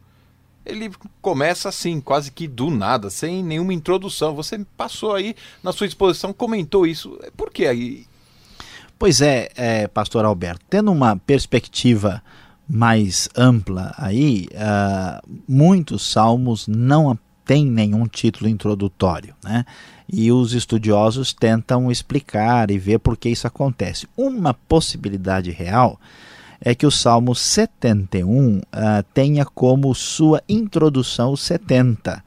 ele 0.64 0.90
começa 1.20 1.68
assim, 1.68 2.00
quase 2.00 2.32
que 2.32 2.48
do 2.48 2.70
nada, 2.70 3.10
sem 3.10 3.42
nenhuma 3.42 3.74
introdução. 3.74 4.34
Você 4.34 4.58
passou 4.74 5.14
aí 5.14 5.36
na 5.62 5.70
sua 5.70 5.86
exposição, 5.86 6.32
comentou 6.32 6.86
isso. 6.86 7.18
Por 7.36 7.52
que 7.52 7.66
aí? 7.66 8.06
Pois 8.98 9.20
é, 9.20 9.50
é, 9.54 9.86
pastor 9.86 10.24
Alberto, 10.24 10.64
tendo 10.70 10.90
uma 10.90 11.16
perspectiva 11.16 12.22
mais 12.66 13.28
ampla 13.36 13.92
aí, 13.98 14.48
uh, 14.52 15.40
muitos 15.46 16.10
salmos 16.10 16.66
não 16.66 17.18
têm 17.44 17.66
nenhum 17.66 18.06
título 18.06 18.48
introdutório, 18.48 19.34
né? 19.44 19.66
E 20.08 20.30
os 20.30 20.52
estudiosos 20.52 21.32
tentam 21.32 21.90
explicar 21.90 22.70
e 22.70 22.78
ver 22.78 22.98
por 22.98 23.16
que 23.16 23.28
isso 23.28 23.46
acontece. 23.46 24.06
Uma 24.16 24.54
possibilidade 24.54 25.50
real 25.50 25.98
é 26.60 26.74
que 26.74 26.86
o 26.86 26.90
Salmo 26.90 27.34
71 27.34 28.58
uh, 28.58 28.62
ah, 28.72 29.04
tenha 29.12 29.44
como 29.44 29.94
sua 29.94 30.42
introdução 30.48 31.32
o 31.32 31.36
70. 31.36 32.22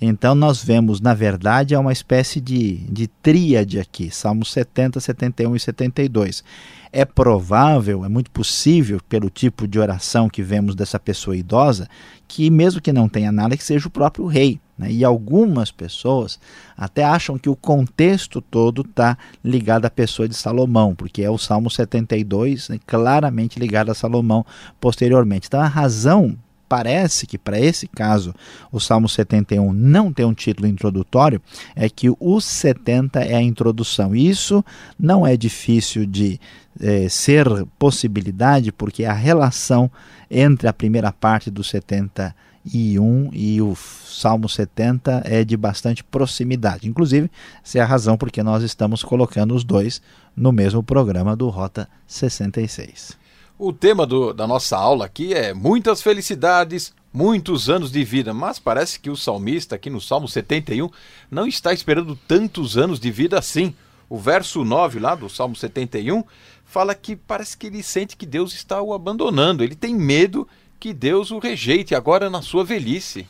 Então 0.00 0.34
nós 0.34 0.64
vemos, 0.64 1.00
na 1.00 1.14
verdade, 1.14 1.74
é 1.74 1.78
uma 1.78 1.92
espécie 1.92 2.40
de, 2.40 2.78
de 2.78 3.06
tríade 3.06 3.78
aqui, 3.78 4.10
Salmos 4.10 4.50
70, 4.50 4.98
71 4.98 5.54
e 5.54 5.60
72. 5.60 6.42
É 6.90 7.04
provável, 7.04 8.04
é 8.04 8.08
muito 8.08 8.30
possível, 8.30 9.00
pelo 9.08 9.30
tipo 9.30 9.68
de 9.68 9.78
oração 9.78 10.28
que 10.28 10.42
vemos 10.42 10.74
dessa 10.74 10.98
pessoa 10.98 11.36
idosa, 11.36 11.88
que 12.26 12.50
mesmo 12.50 12.80
que 12.80 12.92
não 12.92 13.08
tenha 13.08 13.30
nada, 13.30 13.56
que 13.56 13.62
seja 13.62 13.86
o 13.86 13.90
próprio 13.90 14.26
rei. 14.26 14.58
Né? 14.82 14.90
E 14.90 15.04
algumas 15.04 15.70
pessoas 15.70 16.38
até 16.76 17.04
acham 17.04 17.38
que 17.38 17.48
o 17.48 17.56
contexto 17.56 18.40
todo 18.40 18.82
está 18.82 19.16
ligado 19.44 19.86
à 19.86 19.90
pessoa 19.90 20.28
de 20.28 20.34
Salomão, 20.34 20.94
porque 20.94 21.22
é 21.22 21.30
o 21.30 21.38
Salmo 21.38 21.70
72 21.70 22.68
né, 22.68 22.80
claramente 22.84 23.58
ligado 23.58 23.90
a 23.90 23.94
Salomão 23.94 24.44
posteriormente. 24.80 25.46
Então 25.46 25.60
a 25.60 25.68
razão 25.68 26.36
parece 26.68 27.26
que 27.26 27.36
para 27.36 27.60
esse 27.60 27.86
caso 27.86 28.34
o 28.72 28.80
Salmo 28.80 29.08
71 29.08 29.72
não 29.72 30.12
tem 30.12 30.24
um 30.24 30.34
título 30.34 30.66
introdutório, 30.66 31.40
é 31.76 31.88
que 31.88 32.10
o 32.18 32.40
70 32.40 33.20
é 33.20 33.34
a 33.34 33.42
introdução. 33.42 34.16
Isso 34.16 34.64
não 34.98 35.26
é 35.26 35.36
difícil 35.36 36.06
de 36.06 36.40
é, 36.80 37.08
ser 37.08 37.46
possibilidade, 37.78 38.72
porque 38.72 39.04
a 39.04 39.12
relação 39.12 39.90
entre 40.30 40.66
a 40.66 40.72
primeira 40.72 41.12
parte 41.12 41.50
do 41.50 41.62
70 41.62 42.34
71 42.64 43.30
e 43.32 43.60
o 43.60 43.74
Salmo 43.74 44.48
70 44.48 45.22
é 45.24 45.44
de 45.44 45.56
bastante 45.56 46.04
proximidade. 46.04 46.88
Inclusive, 46.88 47.30
essa 47.64 47.78
é 47.78 47.80
a 47.80 47.86
razão 47.86 48.16
porque 48.16 48.42
nós 48.42 48.62
estamos 48.62 49.02
colocando 49.02 49.54
os 49.54 49.64
dois 49.64 50.00
no 50.36 50.52
mesmo 50.52 50.82
programa 50.82 51.34
do 51.34 51.48
Rota 51.48 51.88
66. 52.06 53.18
O 53.58 53.72
tema 53.72 54.06
do, 54.06 54.32
da 54.32 54.46
nossa 54.46 54.76
aula 54.76 55.04
aqui 55.04 55.34
é 55.34 55.52
muitas 55.52 56.02
felicidades, 56.02 56.94
muitos 57.12 57.68
anos 57.68 57.92
de 57.92 58.02
vida, 58.02 58.32
mas 58.32 58.58
parece 58.58 58.98
que 58.98 59.10
o 59.10 59.16
salmista 59.16 59.76
aqui 59.76 59.90
no 59.90 60.00
Salmo 60.00 60.26
71 60.26 60.88
não 61.30 61.46
está 61.46 61.72
esperando 61.72 62.16
tantos 62.26 62.76
anos 62.76 62.98
de 62.98 63.10
vida 63.10 63.38
assim. 63.38 63.74
O 64.08 64.18
verso 64.18 64.64
9 64.64 64.98
lá 64.98 65.14
do 65.14 65.28
Salmo 65.28 65.56
71 65.56 66.24
fala 66.64 66.94
que 66.94 67.14
parece 67.14 67.56
que 67.56 67.66
ele 67.66 67.82
sente 67.82 68.16
que 68.16 68.26
Deus 68.26 68.54
está 68.54 68.80
o 68.80 68.94
abandonando, 68.94 69.62
ele 69.62 69.74
tem 69.74 69.94
medo 69.94 70.48
que 70.82 70.92
Deus 70.92 71.30
o 71.30 71.38
rejeite 71.38 71.94
agora 71.94 72.28
na 72.28 72.42
sua 72.42 72.64
velhice. 72.64 73.24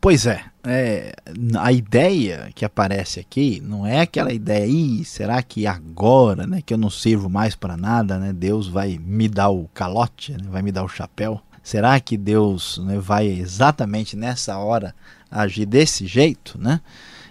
Pois 0.00 0.26
é, 0.26 0.42
é, 0.64 1.14
a 1.56 1.70
ideia 1.70 2.50
que 2.56 2.64
aparece 2.64 3.20
aqui 3.20 3.62
não 3.64 3.86
é 3.86 4.00
aquela 4.00 4.32
ideia, 4.32 4.66
Ih, 4.66 5.04
será 5.04 5.40
que 5.44 5.64
agora, 5.64 6.44
né, 6.44 6.60
que 6.66 6.74
eu 6.74 6.78
não 6.78 6.90
sirvo 6.90 7.30
mais 7.30 7.54
para 7.54 7.76
nada, 7.76 8.18
né, 8.18 8.32
Deus 8.32 8.66
vai 8.66 8.98
me 9.00 9.28
dar 9.28 9.50
o 9.50 9.68
calote, 9.72 10.32
né, 10.32 10.42
vai 10.50 10.60
me 10.60 10.72
dar 10.72 10.82
o 10.82 10.88
chapéu? 10.88 11.40
Será 11.62 12.00
que 12.00 12.16
Deus 12.16 12.78
né, 12.78 12.98
vai 12.98 13.28
exatamente 13.28 14.16
nessa 14.16 14.58
hora 14.58 14.92
agir 15.30 15.66
desse 15.66 16.04
jeito, 16.04 16.58
né? 16.60 16.80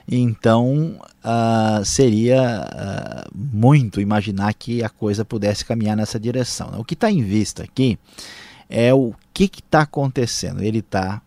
Então 0.08 0.98
uh, 1.26 1.84
seria 1.84 2.70
uh, 2.72 3.32
muito 3.36 4.00
imaginar 4.00 4.54
que 4.54 4.82
a 4.82 4.88
coisa 4.88 5.26
pudesse 5.26 5.66
caminhar 5.66 5.98
nessa 5.98 6.20
direção. 6.20 6.70
Né? 6.72 6.78
O 6.78 6.86
que 6.86 6.94
está 6.94 7.10
em 7.10 7.24
vista 7.24 7.64
aqui 7.64 7.98
é 8.70 8.94
o 8.94 9.14
que 9.34 9.46
está 9.46 9.82
acontecendo. 9.82 10.62
Ele 10.62 10.80
está 10.80 11.22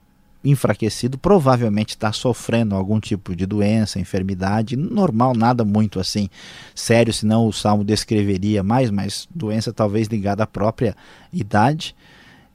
enfraquecido, 0.44 1.18
provavelmente 1.18 1.90
está 1.90 2.12
sofrendo 2.12 2.74
algum 2.74 3.00
tipo 3.00 3.34
de 3.34 3.44
doença, 3.44 3.98
enfermidade, 3.98 4.76
normal, 4.76 5.34
nada 5.34 5.64
muito 5.64 5.98
assim 5.98 6.30
sério, 6.74 7.12
senão 7.12 7.46
o 7.46 7.52
salmo 7.52 7.84
descreveria 7.84 8.62
mais, 8.62 8.90
mas 8.90 9.28
doença 9.34 9.72
talvez 9.72 10.08
ligada 10.08 10.44
à 10.44 10.46
própria 10.46 10.96
idade. 11.32 11.94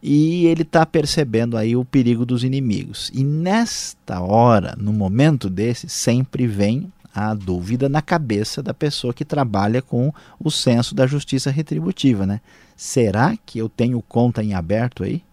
E 0.01 0.45
ele 0.47 0.63
está 0.63 0.85
percebendo 0.85 1.55
aí 1.55 1.77
o 1.77 1.85
perigo 1.85 2.25
dos 2.25 2.43
inimigos. 2.43 3.09
E 3.13 3.23
nesta 3.23 4.19
hora, 4.19 4.75
no 4.77 4.91
momento 4.91 5.49
desse, 5.49 5.87
sempre 5.87 6.45
vem 6.45 6.91
a 7.13 7.33
dúvida 7.33 7.87
na 7.87 8.01
cabeça 8.01 8.63
da 8.63 8.73
pessoa 8.73 9.13
que 9.13 9.23
trabalha 9.23 9.81
com 9.81 10.11
o 10.39 10.49
senso 10.49 10.95
da 10.95 11.05
justiça 11.05 11.51
retributiva, 11.51 12.25
né? 12.25 12.41
Será 12.75 13.37
que 13.45 13.59
eu 13.59 13.69
tenho 13.69 14.01
conta 14.01 14.43
em 14.43 14.53
aberto 14.53 15.03
aí? 15.03 15.23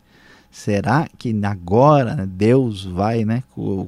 Será 0.50 1.08
que 1.18 1.34
agora 1.44 2.26
Deus 2.26 2.84
vai, 2.84 3.24
né? 3.24 3.42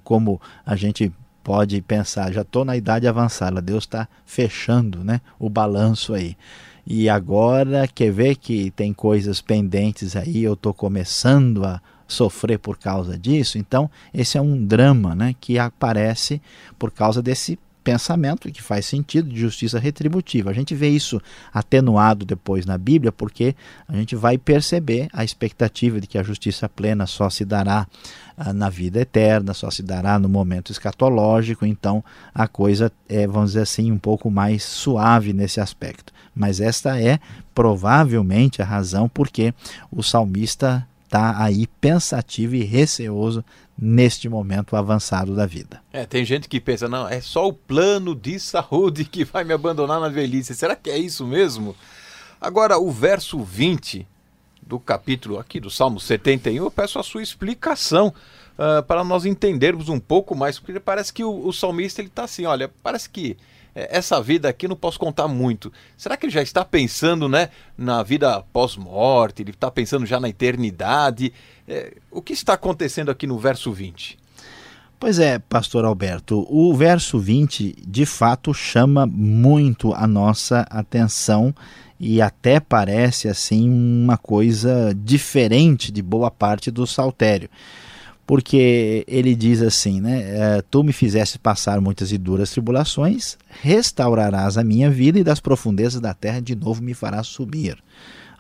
Como 0.05 0.41
a 0.65 0.77
gente 0.77 1.13
pode 1.43 1.83
pensar, 1.83 2.33
já 2.33 2.43
estou 2.43 2.65
na 2.65 2.77
idade 2.77 3.07
avançada, 3.07 3.61
Deus 3.61 3.85
está 3.85 4.09
fechando, 4.25 5.05
né? 5.05 5.21
O 5.39 5.51
balanço 5.51 6.15
aí. 6.15 6.37
E 6.87 7.09
agora 7.09 7.87
quer 7.87 8.11
ver 8.11 8.37
que 8.37 8.71
tem 8.73 8.93
coisas 8.93 9.41
pendentes 9.41 10.17
aí, 10.17 10.43
eu 10.43 10.55
estou 10.55 10.73
começando 10.73 11.65
a 11.65 11.81
sofrer 12.09 12.59
por 12.59 12.79
causa 12.79 13.19
disso. 13.19 13.59
Então, 13.59 13.91
esse 14.13 14.37
é 14.37 14.41
um 14.41 14.65
drama 14.65 15.15
né, 15.15 15.35
que 15.41 15.59
aparece 15.59 16.41
por 16.79 16.91
causa 16.91 17.23
desse 17.23 17.59
pensamento 17.83 18.51
que 18.51 18.63
faz 18.63 18.87
sentido 18.87 19.29
de 19.29 19.39
justiça 19.39 19.79
retributiva. 19.79 20.51
A 20.51 20.53
gente 20.53 20.75
vê 20.75 20.89
isso 20.89 21.21
atenuado 21.53 22.25
depois 22.25 22.65
na 22.65 22.79
Bíblia 22.79 23.13
porque 23.13 23.55
a 23.89 23.95
gente 23.95 24.17
vai 24.17 24.39
perceber 24.39 25.09
a 25.13 25.25
expectativa 25.25 26.01
de 26.01 26.07
que 26.07 26.19
a 26.19 26.23
justiça 26.23 26.69
plena 26.69 27.07
só 27.07 27.29
se 27.29 27.45
dará 27.45 27.87
ah, 28.37 28.53
na 28.53 28.69
vida 28.69 29.01
eterna, 29.01 29.53
só 29.53 29.71
se 29.71 29.83
dará 29.83 30.19
no 30.19 30.29
momento 30.29 30.73
escatológico, 30.73 31.67
então 31.67 32.03
a 32.35 32.49
coisa 32.49 32.91
é, 33.09 33.27
vamos 33.27 33.51
dizer 33.51 33.63
assim, 33.63 33.93
um 33.93 33.99
pouco 33.99 34.31
mais 34.31 34.63
suave 34.63 35.33
nesse 35.33 35.61
aspecto. 35.61 36.13
Mas 36.35 36.61
esta 36.61 37.01
é 37.01 37.19
provavelmente 37.55 38.63
a 38.63 38.65
razão 38.65 39.09
porque 39.09 39.53
o 39.91 40.03
salmista 40.03 40.87
está 41.05 41.43
aí 41.43 41.67
pensativo 41.79 42.55
e 42.55 42.65
receoso 42.65 43.45
neste 43.79 44.29
momento 44.29 44.77
avançado 44.77 45.35
da 45.35 45.47
vida. 45.47 45.83
É, 45.93 46.07
tem 46.07 46.25
gente 46.25 46.49
que 46.49 46.61
pensa, 46.61 46.89
não, 46.89 47.09
é 47.09 47.21
só 47.21 47.49
o 47.49 47.53
plano 47.53 48.15
de 48.15 48.39
saúde 48.39 49.05
que 49.05 49.25
vai 49.25 49.45
me 49.45 49.53
abandonar 49.53 50.01
na 50.01 50.09
velhice. 50.09 50.55
Será 50.55 50.77
que 50.77 50.91
é 50.91 50.99
isso 50.99 51.27
mesmo? 51.27 51.75
Agora, 52.41 52.79
o 52.79 52.91
verso 52.91 53.41
20 53.41 54.07
do 54.63 54.79
capítulo 54.79 55.39
aqui 55.39 55.59
do 55.59 55.71
Salmo 55.71 55.99
71, 55.99 56.65
eu 56.65 56.71
peço 56.71 56.99
a 56.99 57.03
sua 57.03 57.23
explicação 57.23 58.15
uh, 58.55 58.83
para 58.85 59.03
nós 59.05 59.25
entendermos 59.25 59.89
um 59.89 59.99
pouco 59.99 60.35
mais, 60.35 60.59
porque 60.59 60.79
parece 60.79 61.13
que 61.13 61.25
o, 61.25 61.47
o 61.47 61.53
salmista 61.53 62.01
ele 62.01 62.09
está 62.09 62.25
assim, 62.25 62.47
olha, 62.47 62.71
parece 62.83 63.11
que 63.11 63.37
essa 63.75 64.21
vida 64.21 64.49
aqui 64.49 64.69
não 64.69 64.77
posso 64.77 64.99
contar 64.99 65.29
muito. 65.29 65.73
Será 65.97 66.17
que 66.17 66.27
ele 66.27 66.33
já 66.33 66.43
está 66.43 66.65
pensando 66.65 67.29
né, 67.29 67.49
na 67.77 68.03
vida 68.03 68.43
pós-morte? 68.53 69.43
Ele 69.43 69.51
está 69.51 69.71
pensando 69.71 70.05
já 70.05 70.21
na 70.21 70.29
eternidade? 70.29 71.33
É, 71.67 71.95
o 72.11 72.21
que 72.21 72.33
está 72.33 72.55
acontecendo 72.55 73.11
aqui 73.11 73.27
no 73.27 73.39
verso 73.39 73.73
20? 73.73 74.19
Pois 75.01 75.19
é, 75.19 75.39
pastor 75.39 75.85
Alberto, 75.85 76.47
o 76.49 76.73
verso 76.75 77.19
20 77.19 77.75
de 77.85 78.07
fato 78.07 78.55
chama 78.55 79.05
muito 79.05 79.93
a 79.95 80.07
nossa 80.07 80.61
atenção 80.71 81.53
e 81.99 82.23
até 82.23 82.61
parece 82.61 83.29
assim 83.29 83.69
uma 83.69 84.17
coisa 84.17 84.95
diferente 84.97 85.91
de 85.91 86.03
boa 86.03 86.31
parte 86.31 86.71
do 86.71 86.87
saltério 86.87 87.51
porque 88.33 89.05
ele 89.07 89.35
diz 89.35 89.61
assim, 89.61 90.01
né? 90.01 90.23
É, 90.23 90.63
tu 90.63 90.83
me 90.83 90.91
fizeste 90.91 91.39
passar 91.39 91.83
muitas 91.83 92.13
e 92.13 92.17
duras 92.17 92.51
tribulações, 92.51 93.37
restaurarás 93.61 94.57
a 94.57 94.65
minha 94.65 94.91
vida 94.91 95.19
e 95.19 95.23
das 95.23 95.39
profundezas 95.39 96.01
da 96.01 96.15
terra 96.15 96.41
de 96.41 96.57
novo 96.57 96.83
me 96.83 96.95
farás 96.95 97.27
subir. 97.27 97.77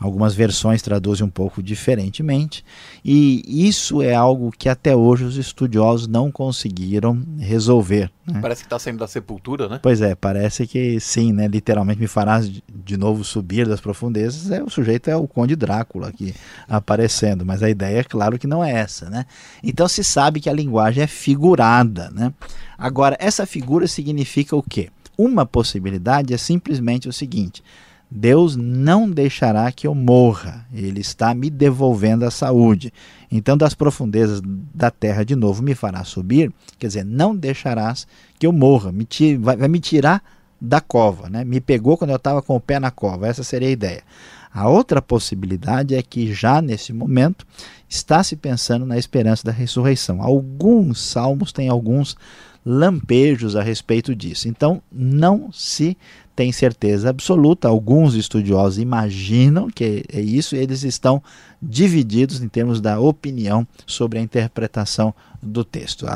Algumas 0.02 0.34
versões 0.34 0.82
traduzem 0.82 1.24
um 1.24 1.30
pouco 1.30 1.62
diferentemente, 1.62 2.64
e 3.04 3.68
isso 3.68 4.02
é 4.02 4.14
algo 4.14 4.50
que 4.50 4.68
até 4.68 4.96
hoje 4.96 5.24
os 5.24 5.36
estudiosos 5.36 6.08
não 6.08 6.30
conseguiram 6.30 7.22
resolver. 7.38 8.10
Né? 8.26 8.40
Parece 8.40 8.62
que 8.62 8.66
está 8.66 8.78
saindo 8.78 8.98
da 8.98 9.06
sepultura, 9.06 9.68
né? 9.68 9.80
Pois 9.82 10.00
é, 10.00 10.14
parece 10.14 10.66
que 10.66 10.98
sim, 11.00 11.32
né? 11.32 11.46
Literalmente 11.48 12.00
me 12.00 12.06
farás 12.06 12.50
de 12.50 12.96
novo 12.96 13.24
subir 13.24 13.66
das 13.66 13.80
profundezas. 13.80 14.50
É, 14.50 14.62
o 14.62 14.70
sujeito 14.70 15.08
é 15.08 15.16
o 15.16 15.26
Conde 15.26 15.56
Drácula 15.56 16.08
aqui 16.08 16.34
aparecendo, 16.68 17.44
mas 17.44 17.62
a 17.62 17.70
ideia 17.70 18.00
é 18.00 18.04
claro 18.04 18.38
que 18.38 18.46
não 18.46 18.62
é 18.62 18.72
essa, 18.72 19.08
né? 19.08 19.26
Então 19.62 19.88
se 19.88 20.02
sabe 20.02 20.40
que 20.40 20.48
a 20.48 20.52
linguagem 20.52 21.02
é 21.02 21.06
figurada, 21.06 22.10
né? 22.10 22.32
Agora, 22.76 23.16
essa 23.20 23.46
figura 23.46 23.86
significa 23.86 24.56
o 24.56 24.62
quê? 24.62 24.90
Uma 25.16 25.46
possibilidade 25.46 26.34
é 26.34 26.36
simplesmente 26.36 27.08
o 27.08 27.12
seguinte: 27.12 27.62
Deus 28.14 28.56
não 28.56 29.10
deixará 29.10 29.72
que 29.72 29.86
eu 29.86 29.94
morra, 29.94 30.66
Ele 30.70 31.00
está 31.00 31.34
me 31.34 31.48
devolvendo 31.48 32.26
a 32.26 32.30
saúde. 32.30 32.92
Então, 33.30 33.56
das 33.56 33.72
profundezas 33.72 34.42
da 34.44 34.90
terra 34.90 35.24
de 35.24 35.34
novo 35.34 35.62
me 35.62 35.74
fará 35.74 36.04
subir, 36.04 36.52
quer 36.78 36.88
dizer, 36.88 37.04
não 37.06 37.34
deixarás 37.34 38.06
que 38.38 38.46
eu 38.46 38.52
morra, 38.52 38.92
me 38.92 39.06
tire, 39.06 39.38
vai, 39.38 39.56
vai 39.56 39.68
me 39.68 39.80
tirar 39.80 40.22
da 40.60 40.78
cova, 40.78 41.30
né? 41.30 41.42
me 41.42 41.58
pegou 41.58 41.96
quando 41.96 42.10
eu 42.10 42.16
estava 42.16 42.42
com 42.42 42.54
o 42.54 42.60
pé 42.60 42.78
na 42.78 42.90
cova, 42.90 43.26
essa 43.26 43.42
seria 43.42 43.68
a 43.68 43.72
ideia. 43.72 44.02
A 44.52 44.68
outra 44.68 45.00
possibilidade 45.00 45.94
é 45.94 46.02
que 46.02 46.34
já 46.34 46.60
nesse 46.60 46.92
momento 46.92 47.46
está 47.88 48.22
se 48.22 48.36
pensando 48.36 48.84
na 48.84 48.98
esperança 48.98 49.42
da 49.42 49.52
ressurreição. 49.52 50.22
Alguns 50.22 51.00
salmos 51.00 51.50
têm 51.50 51.70
alguns 51.70 52.14
lampejos 52.64 53.56
a 53.56 53.62
respeito 53.62 54.14
disso. 54.14 54.48
Então, 54.48 54.82
não 54.90 55.50
se 55.52 55.96
tem 56.34 56.52
certeza 56.52 57.10
absoluta. 57.10 57.68
Alguns 57.68 58.14
estudiosos 58.14 58.78
imaginam 58.78 59.68
que 59.68 60.04
é 60.12 60.20
isso, 60.20 60.56
eles 60.56 60.82
estão 60.82 61.22
divididos 61.60 62.40
em 62.40 62.48
termos 62.48 62.80
da 62.80 62.98
opinião 62.98 63.66
sobre 63.86 64.18
a 64.18 64.22
interpretação 64.22 65.14
do 65.42 65.64
texto. 65.64 66.06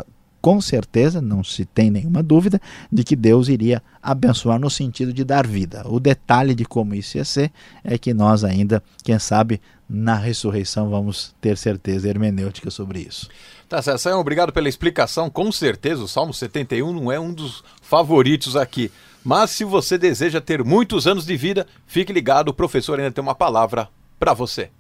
Com 0.47 0.61
certeza, 0.61 1.21
não 1.21 1.43
se 1.43 1.65
tem 1.65 1.91
nenhuma 1.91 2.23
dúvida 2.23 2.61
de 2.93 3.03
que 3.03 3.17
Deus 3.17 3.49
iria 3.49 3.83
abençoar 4.01 4.61
no 4.61 4.71
sentido 4.71 5.13
de 5.13 5.25
dar 5.25 5.45
vida. 5.45 5.83
O 5.87 5.99
detalhe 5.99 6.55
de 6.55 6.65
como 6.65 6.95
isso 6.95 7.17
ia 7.17 7.25
ser 7.25 7.51
é 7.83 7.99
que 7.99 8.15
nós 8.15 8.45
ainda, 8.45 8.81
quem 9.03 9.19
sabe, 9.19 9.61
na 9.91 10.15
ressurreição 10.15 10.89
vamos 10.89 11.35
ter 11.41 11.59
certeza 11.59 12.09
hermenêutica 12.09 12.71
sobre 12.71 13.01
isso. 13.01 13.29
Tá 13.69 13.83
certo, 13.83 14.09
obrigado 14.11 14.53
pela 14.53 14.69
explicação. 14.69 15.29
Com 15.29 15.51
certeza 15.51 16.05
o 16.05 16.09
Salmo 16.09 16.33
71 16.33 16.93
não 16.93 17.11
é 17.11 17.19
um 17.19 17.35
dos 17.35 17.65
favoritos 17.83 18.55
aqui. 18.55 18.93
Mas 19.25 19.51
se 19.51 19.65
você 19.65 19.99
deseja 19.99 20.41
ter 20.41 20.63
muitos 20.63 21.09
anos 21.09 21.27
de 21.27 21.37
vida, 21.37 21.67
fique 21.89 22.13
ligado, 22.13 22.51
o 22.51 22.55
professor 22.55 23.01
ainda 23.01 23.11
tem 23.11 23.21
uma 23.21 23.35
palavra 23.35 23.89
para 24.17 24.33
você. 24.33 24.71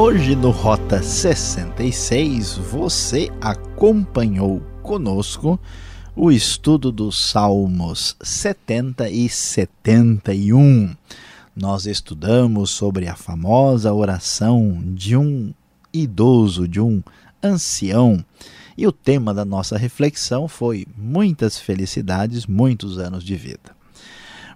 Hoje 0.00 0.36
no 0.36 0.52
Rota 0.52 1.02
66 1.02 2.56
você 2.56 3.28
acompanhou 3.40 4.60
conosco 4.80 5.58
o 6.14 6.30
estudo 6.30 6.92
dos 6.92 7.18
Salmos 7.18 8.14
70 8.22 9.10
e 9.10 9.28
71. 9.28 10.94
nós 11.56 11.84
estudamos 11.84 12.70
sobre 12.70 13.08
a 13.08 13.16
famosa 13.16 13.92
oração 13.92 14.80
de 14.94 15.16
um 15.16 15.52
idoso, 15.92 16.68
de 16.68 16.80
um 16.80 17.02
ancião. 17.42 18.24
E 18.76 18.86
o 18.86 18.92
tema 18.92 19.34
da 19.34 19.44
nossa 19.44 19.76
reflexão 19.76 20.46
foi 20.46 20.86
muitas 20.96 21.58
felicidades, 21.58 22.46
muitos 22.46 22.98
anos 23.00 23.24
de 23.24 23.34
vida. 23.34 23.76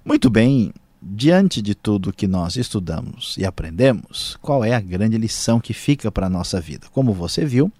Muito 0.04 0.30
bem, 0.30 0.72
diante 1.02 1.60
de 1.60 1.74
tudo 1.74 2.12
que 2.12 2.28
nós 2.28 2.56
estudamos 2.56 3.36
e 3.36 3.44
aprendemos, 3.44 4.38
qual 4.40 4.64
é 4.64 4.72
a 4.72 4.80
grande 4.80 5.18
lição 5.18 5.58
que 5.58 5.74
fica 5.74 6.12
para 6.12 6.26
a 6.26 6.30
nossa 6.30 6.60
vida? 6.60 6.86
Como 6.92 7.12
você 7.12 7.44
viu, 7.44 7.72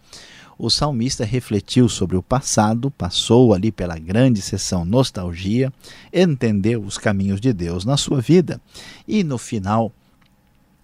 o 0.59 0.69
salmista 0.69 1.25
refletiu 1.25 1.89
sobre 1.89 2.17
o 2.17 2.23
passado, 2.23 2.91
passou 2.91 3.55
ali 3.55 3.71
pela 3.71 3.99
grande 3.99 4.43
sessão 4.43 4.85
nostalgia, 4.85 5.73
entendeu 6.13 6.83
os 6.83 6.99
caminhos 6.99 7.41
de 7.41 7.53
Deus 7.53 7.85
na 7.85 7.97
sua 7.97 8.21
vida 8.21 8.61
e 9.07 9.23
no 9.23 9.39
final 9.39 9.93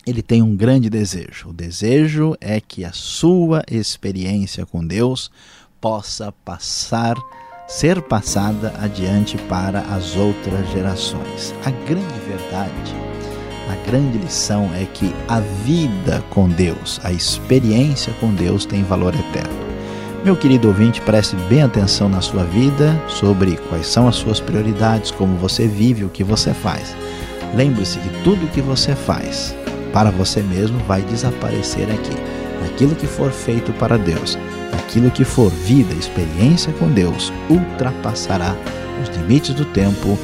ele 0.06 0.22
tem 0.22 0.40
um 0.40 0.56
grande 0.56 0.88
desejo. 0.88 1.50
O 1.50 1.52
desejo 1.52 2.34
é 2.40 2.60
que 2.60 2.84
a 2.84 2.92
sua 2.92 3.62
experiência 3.70 4.64
com 4.64 4.86
Deus 4.86 5.30
possa 5.80 6.32
passar, 6.44 7.16
ser 7.68 8.00
passada 8.00 8.72
adiante 8.80 9.36
para 9.36 9.80
as 9.80 10.16
outras 10.16 10.66
gerações. 10.70 11.54
A 11.66 11.70
grande 11.70 12.18
verdade, 12.26 12.96
a 13.68 13.88
grande 13.88 14.16
lição 14.16 14.70
é 14.74 14.86
que 14.86 15.14
a 15.28 15.40
vida 15.40 16.24
com 16.30 16.48
Deus, 16.48 16.98
a 17.04 17.12
experiência 17.12 18.10
com 18.20 18.32
Deus 18.32 18.64
tem 18.64 18.82
valor 18.82 19.14
eterno. 19.14 19.68
Meu 20.24 20.34
querido 20.34 20.68
ouvinte, 20.68 21.02
preste 21.02 21.36
bem 21.50 21.62
atenção 21.62 22.08
na 22.08 22.22
sua 22.22 22.42
vida 22.42 22.98
sobre 23.06 23.58
quais 23.68 23.86
são 23.86 24.08
as 24.08 24.16
suas 24.16 24.40
prioridades, 24.40 25.10
como 25.10 25.36
você 25.36 25.68
vive, 25.68 26.04
o 26.04 26.08
que 26.08 26.24
você 26.24 26.54
faz. 26.54 26.96
Lembre-se 27.54 27.98
que 27.98 28.22
tudo 28.24 28.46
o 28.46 28.48
que 28.48 28.62
você 28.62 28.94
faz 28.94 29.54
para 29.92 30.10
você 30.10 30.40
mesmo 30.42 30.78
vai 30.80 31.02
desaparecer 31.02 31.84
aqui. 31.90 32.16
Aquilo 32.64 32.94
que 32.94 33.06
for 33.06 33.30
feito 33.30 33.72
para 33.74 33.98
Deus, 33.98 34.38
aquilo 34.72 35.10
que 35.10 35.24
for 35.24 35.50
vida, 35.50 35.94
experiência 35.94 36.72
com 36.74 36.88
Deus, 36.88 37.32
ultrapassará 37.48 38.56
os 39.02 39.08
limites 39.16 39.54
do 39.54 39.64
tempo, 39.64 40.18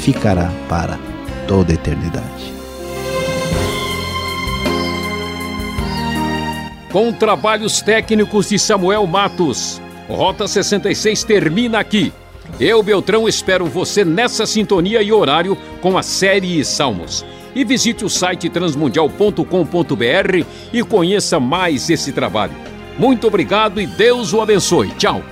ficará 0.00 0.50
para 0.68 0.98
toda 1.46 1.72
a 1.72 1.74
eternidade. 1.74 2.52
com 6.92 7.10
trabalhos 7.10 7.80
técnicos 7.80 8.50
de 8.50 8.58
Samuel 8.58 9.06
Matos. 9.06 9.80
Rota 10.06 10.46
66 10.46 11.24
termina 11.24 11.78
aqui. 11.80 12.12
Eu, 12.60 12.82
Beltrão, 12.82 13.26
espero 13.26 13.64
você 13.64 14.04
nessa 14.04 14.44
sintonia 14.44 15.00
e 15.00 15.10
horário 15.10 15.56
com 15.80 15.96
a 15.96 16.02
série 16.02 16.62
Salmos. 16.62 17.24
E 17.54 17.64
visite 17.64 18.04
o 18.04 18.10
site 18.10 18.50
transmundial.com.br 18.50 20.46
e 20.70 20.82
conheça 20.82 21.40
mais 21.40 21.88
esse 21.88 22.12
trabalho. 22.12 22.61
Muito 22.98 23.26
obrigado 23.26 23.80
e 23.80 23.86
Deus 23.86 24.32
o 24.32 24.40
abençoe. 24.40 24.90
Tchau. 24.92 25.22